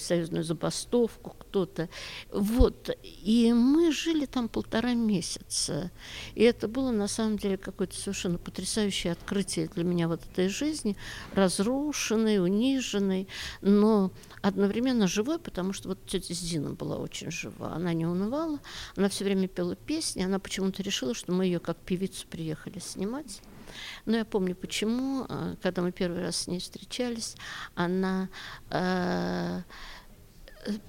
союзную 0.00 0.44
забастовку, 0.44 1.36
кто-то. 1.38 1.88
Вот. 2.32 2.90
И 3.02 3.52
мы 3.52 3.92
жили 3.92 4.26
там 4.26 4.48
полтора 4.48 4.94
месяца. 4.94 5.90
И 6.34 6.42
это 6.42 6.68
было 6.68 6.90
на 6.90 7.08
самом 7.08 7.38
деле 7.38 7.56
какое-то 7.56 7.96
совершенно 7.96 8.38
потрясающее 8.38 9.12
открытие 9.12 9.68
для 9.68 9.84
меня 9.84 10.08
вот 10.08 10.22
этой 10.30 10.48
жизни, 10.48 10.96
разрушенной, 11.32 12.42
униженной, 12.42 13.28
но 13.60 14.10
одновременно 14.42 15.06
живой, 15.06 15.38
потому 15.38 15.72
что 15.72 15.88
вот 15.88 15.98
тетя 16.06 16.34
Зина 16.34 16.72
была 16.72 16.96
очень 16.96 17.30
жива. 17.30 17.72
Она 17.72 17.92
не 17.92 18.06
унывала, 18.06 18.60
она 18.96 19.08
все 19.08 19.24
время 19.24 19.48
пела 19.48 19.76
песни, 19.76 20.22
она 20.22 20.38
почему-то 20.38 20.82
решила, 20.82 21.14
что 21.14 21.32
мы 21.32 21.46
ее 21.46 21.60
как 21.60 21.76
певицу 21.78 22.26
приехали 22.28 22.78
снимать. 22.78 23.40
Но 24.04 24.16
я 24.16 24.24
помню, 24.24 24.54
почему, 24.54 25.26
э, 25.28 25.56
когда 25.62 25.82
мы 25.82 25.92
первый 25.92 26.22
раз 26.22 26.36
с 26.36 26.46
ней 26.46 26.60
встречались, 26.60 27.36
она 27.74 28.28
э, 28.70 29.62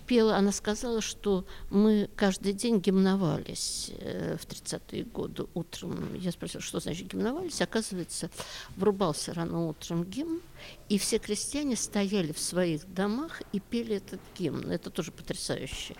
пела, 0.05 0.37
она 0.37 0.51
сказала, 0.51 1.01
что 1.01 1.45
мы 1.69 2.09
каждый 2.15 2.53
день 2.53 2.79
гимновались 2.79 3.91
э, 3.99 4.37
в 4.37 4.45
30-е 4.45 5.03
годы 5.03 5.45
утром. 5.53 6.15
Я 6.15 6.31
спросила, 6.31 6.61
что 6.61 6.79
значит 6.79 7.07
гимновались. 7.07 7.61
Оказывается, 7.61 8.29
врубался 8.75 9.33
рано 9.33 9.67
утром 9.67 10.03
гимн, 10.03 10.41
и 10.89 10.97
все 10.97 11.19
крестьяне 11.19 11.75
стояли 11.75 12.31
в 12.31 12.39
своих 12.39 12.91
домах 12.93 13.41
и 13.51 13.59
пели 13.59 13.97
этот 13.97 14.19
гимн. 14.37 14.71
Это 14.71 14.89
тоже 14.89 15.11
потрясающе. 15.11 15.95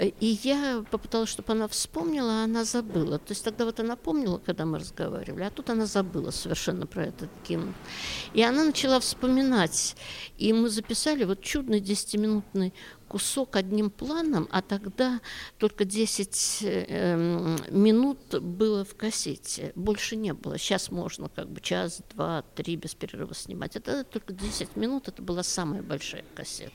И 0.00 0.38
я 0.42 0.84
попыталась, 0.90 1.28
чтобы 1.28 1.52
она 1.52 1.66
вспомнила, 1.68 2.42
а 2.42 2.44
она 2.44 2.64
забыла. 2.64 3.18
То 3.18 3.32
есть 3.32 3.44
тогда 3.44 3.64
вот 3.64 3.80
она 3.80 3.96
помнила, 3.96 4.38
когда 4.38 4.64
мы 4.64 4.78
разговаривали, 4.78 5.42
а 5.42 5.50
тут 5.50 5.70
она 5.70 5.86
забыла 5.86 6.30
совершенно 6.30 6.86
про 6.86 7.06
этот 7.06 7.30
гимн. 7.48 7.74
И 8.32 8.42
она 8.42 8.64
начала 8.64 9.00
вспоминать. 9.00 9.96
И 10.38 10.52
мы 10.52 10.68
записали 10.68 11.24
вот 11.24 11.40
чудный 11.42 11.80
десятиминутный 11.80 12.72
кусок 13.12 13.56
одним 13.56 13.90
планом, 13.90 14.48
а 14.50 14.62
тогда 14.62 15.20
только 15.58 15.84
10 15.84 16.58
э, 16.62 17.56
минут 17.70 18.40
было 18.40 18.86
в 18.86 18.96
кассете, 18.96 19.72
больше 19.74 20.16
не 20.16 20.32
было. 20.32 20.56
Сейчас 20.56 20.90
можно 20.90 21.28
как 21.28 21.50
бы 21.50 21.60
час, 21.60 22.00
два, 22.14 22.42
три 22.54 22.76
без 22.76 22.94
перерыва 22.94 23.34
снимать. 23.34 23.76
Это 23.76 24.02
только 24.04 24.32
10 24.32 24.76
минут, 24.76 25.08
это 25.08 25.20
была 25.20 25.42
самая 25.42 25.82
большая 25.82 26.24
кассета. 26.34 26.72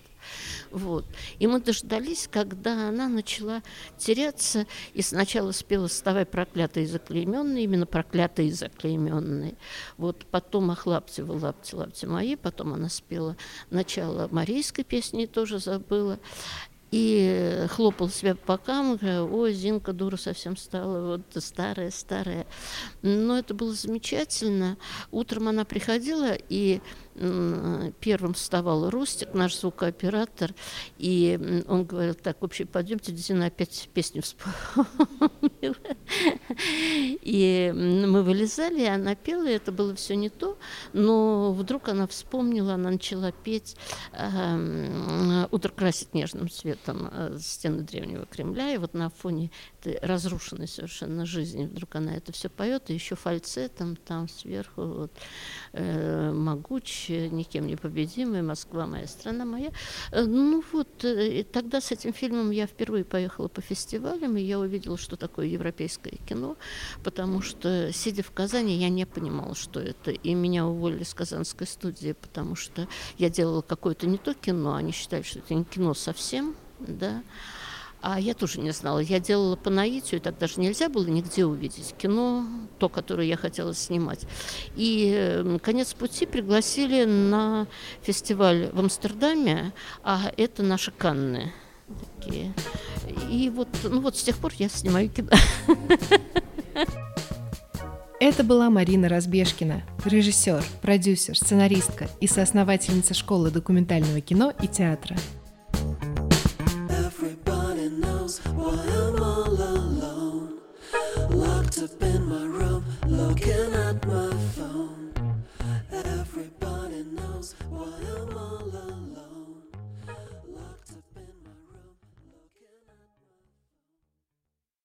Вот. 0.71 1.05
И 1.39 1.47
мы 1.47 1.61
дождались, 1.61 2.27
когда 2.31 2.89
она 2.89 3.07
начала 3.07 3.63
теряться, 3.97 4.65
и 4.93 5.01
сначала 5.01 5.51
спела 5.51 5.87
«Вставай, 5.87 6.25
проклятый 6.25 6.83
и 6.83 6.87
заклейменный», 6.87 7.63
именно 7.63 7.85
«проклятый 7.85 8.47
и 8.47 8.51
заклейменный». 8.51 9.55
Вот 9.97 10.25
потом 10.31 10.71
«Ах, 10.71 10.85
лапти 10.85 11.21
вы, 11.21 11.39
лапти, 11.39 11.75
лапти 11.75 12.05
мои», 12.05 12.35
потом 12.35 12.73
она 12.73 12.89
спела 12.89 13.35
начало 13.69 14.27
марийской 14.31 14.83
песни, 14.83 15.25
тоже 15.25 15.59
забыла 15.59 16.19
и 16.91 17.65
хлопал 17.69 18.09
себя 18.09 18.35
по 18.35 18.53
бокам, 18.53 18.97
ой, 19.33 19.53
Зинка 19.53 19.91
дура 19.91 20.15
совсем 20.15 20.55
стала, 20.55 21.17
вот 21.17 21.43
старая, 21.43 21.91
старая. 21.91 22.47
Но 23.01 23.37
это 23.37 23.53
было 23.53 23.73
замечательно. 23.73 24.77
Утром 25.11 25.49
она 25.49 25.65
приходила, 25.65 26.33
и 26.49 26.79
первым 27.99 28.33
вставал 28.33 28.89
Рустик, 28.89 29.33
наш 29.33 29.55
звукооператор, 29.57 30.53
и 30.97 31.63
он 31.67 31.85
говорил, 31.85 32.13
так, 32.13 32.41
вообще, 32.41 32.65
пойдемте, 32.65 33.11
Дина 33.11 33.47
опять 33.47 33.89
песню 33.93 34.21
вспомнила. 34.21 35.75
И 37.21 37.73
мы 37.75 38.23
вылезали, 38.23 38.81
и 38.81 38.87
она 38.87 39.15
пела, 39.15 39.47
и 39.47 39.53
это 39.53 39.71
было 39.71 39.95
все 39.95 40.15
не 40.15 40.29
то, 40.29 40.57
но 40.93 41.53
вдруг 41.53 41.89
она 41.89 42.07
вспомнила, 42.07 42.75
она 42.75 42.91
начала 42.91 43.31
петь 43.31 43.75
э, 44.13 45.47
«Утро 45.51 45.69
красит 45.69 46.13
нежным 46.13 46.49
цветом 46.49 47.09
э, 47.11 47.37
стены 47.39 47.83
древнего 47.83 48.25
Кремля», 48.25 48.73
и 48.73 48.77
вот 48.77 48.93
на 48.93 49.09
фоне 49.09 49.51
этой 49.81 49.99
разрушенной 50.05 50.67
совершенно 50.67 51.25
жизни 51.25 51.65
вдруг 51.65 51.95
она 51.95 52.15
это 52.15 52.31
все 52.31 52.49
поет, 52.49 52.89
и 52.89 52.93
еще 52.93 53.15
фальцетом 53.15 53.95
там 53.95 54.27
сверху 54.29 54.83
вот, 54.83 55.11
э, 55.73 56.31
могуч, 57.09 57.31
никем 57.31 57.67
не 57.67 57.75
победимый, 57.75 58.41
Москва 58.41 58.85
моя, 58.85 59.07
страна 59.07 59.45
моя. 59.45 59.71
Э, 60.11 60.23
ну 60.23 60.63
вот, 60.71 61.03
э, 61.03 61.43
тогда 61.43 61.81
с 61.81 61.91
этим 61.91 62.13
фильмом 62.13 62.51
я 62.51 62.67
впервые 62.67 63.03
поехала 63.03 63.47
по 63.47 63.61
фестивалям, 63.61 64.37
и 64.37 64.41
я 64.41 64.59
увидела, 64.59 64.97
что 64.97 65.15
такое 65.15 65.47
европейское 65.47 66.13
кино, 66.27 66.57
потому 67.03 67.41
что, 67.41 67.91
сидя 67.93 68.23
в 68.23 68.31
Казани, 68.31 68.75
я 68.75 68.89
не 68.89 69.05
понимала, 69.05 69.55
что 69.55 69.79
это. 69.79 70.11
И 70.11 70.33
меня 70.33 70.65
уволили 70.65 71.03
с 71.03 71.13
казанской 71.13 71.67
студии, 71.67 72.13
потому 72.13 72.55
что 72.55 72.87
я 73.17 73.29
делала 73.29 73.61
какое-то 73.61 74.07
не 74.07 74.17
то 74.17 74.33
кино, 74.33 74.75
они 74.75 74.91
считали, 74.91 75.23
что 75.23 75.39
это 75.39 75.53
не 75.53 75.63
кино 75.63 75.93
совсем, 75.93 76.55
да. 76.79 77.23
А 78.09 78.21
я 78.21 78.33
тоже 78.33 78.61
не 78.61 78.71
знала. 78.71 78.99
Я 78.99 79.19
делала 79.19 79.57
по 79.57 79.69
наитию, 79.69 80.21
так 80.21 80.37
даже 80.37 80.61
нельзя 80.61 80.87
было 80.87 81.05
нигде 81.07 81.43
увидеть 81.43 81.93
кино, 81.97 82.45
то, 82.79 82.87
которое 82.87 83.27
я 83.27 83.35
хотела 83.35 83.73
снимать. 83.73 84.21
И 84.77 85.59
конец 85.61 85.93
пути 85.93 86.25
пригласили 86.25 87.03
на 87.03 87.67
фестиваль 88.01 88.69
в 88.71 88.79
Амстердаме, 88.79 89.73
а 90.03 90.31
это 90.37 90.63
наши 90.63 90.91
Канны 90.91 91.51
такие. 92.21 92.53
И 93.29 93.49
вот, 93.53 93.67
ну 93.83 93.99
вот 93.99 94.15
с 94.15 94.23
тех 94.23 94.37
пор 94.37 94.53
я 94.57 94.69
снимаю 94.69 95.09
кино. 95.09 95.31
Это 98.21 98.43
была 98.45 98.69
Марина 98.69 99.09
Разбежкина, 99.09 99.83
режиссер, 100.05 100.63
продюсер, 100.81 101.37
сценаристка 101.37 102.07
и 102.21 102.27
соосновательница 102.27 103.13
школы 103.13 103.51
документального 103.51 104.21
кино 104.21 104.53
и 104.61 104.67
театра. 104.67 105.17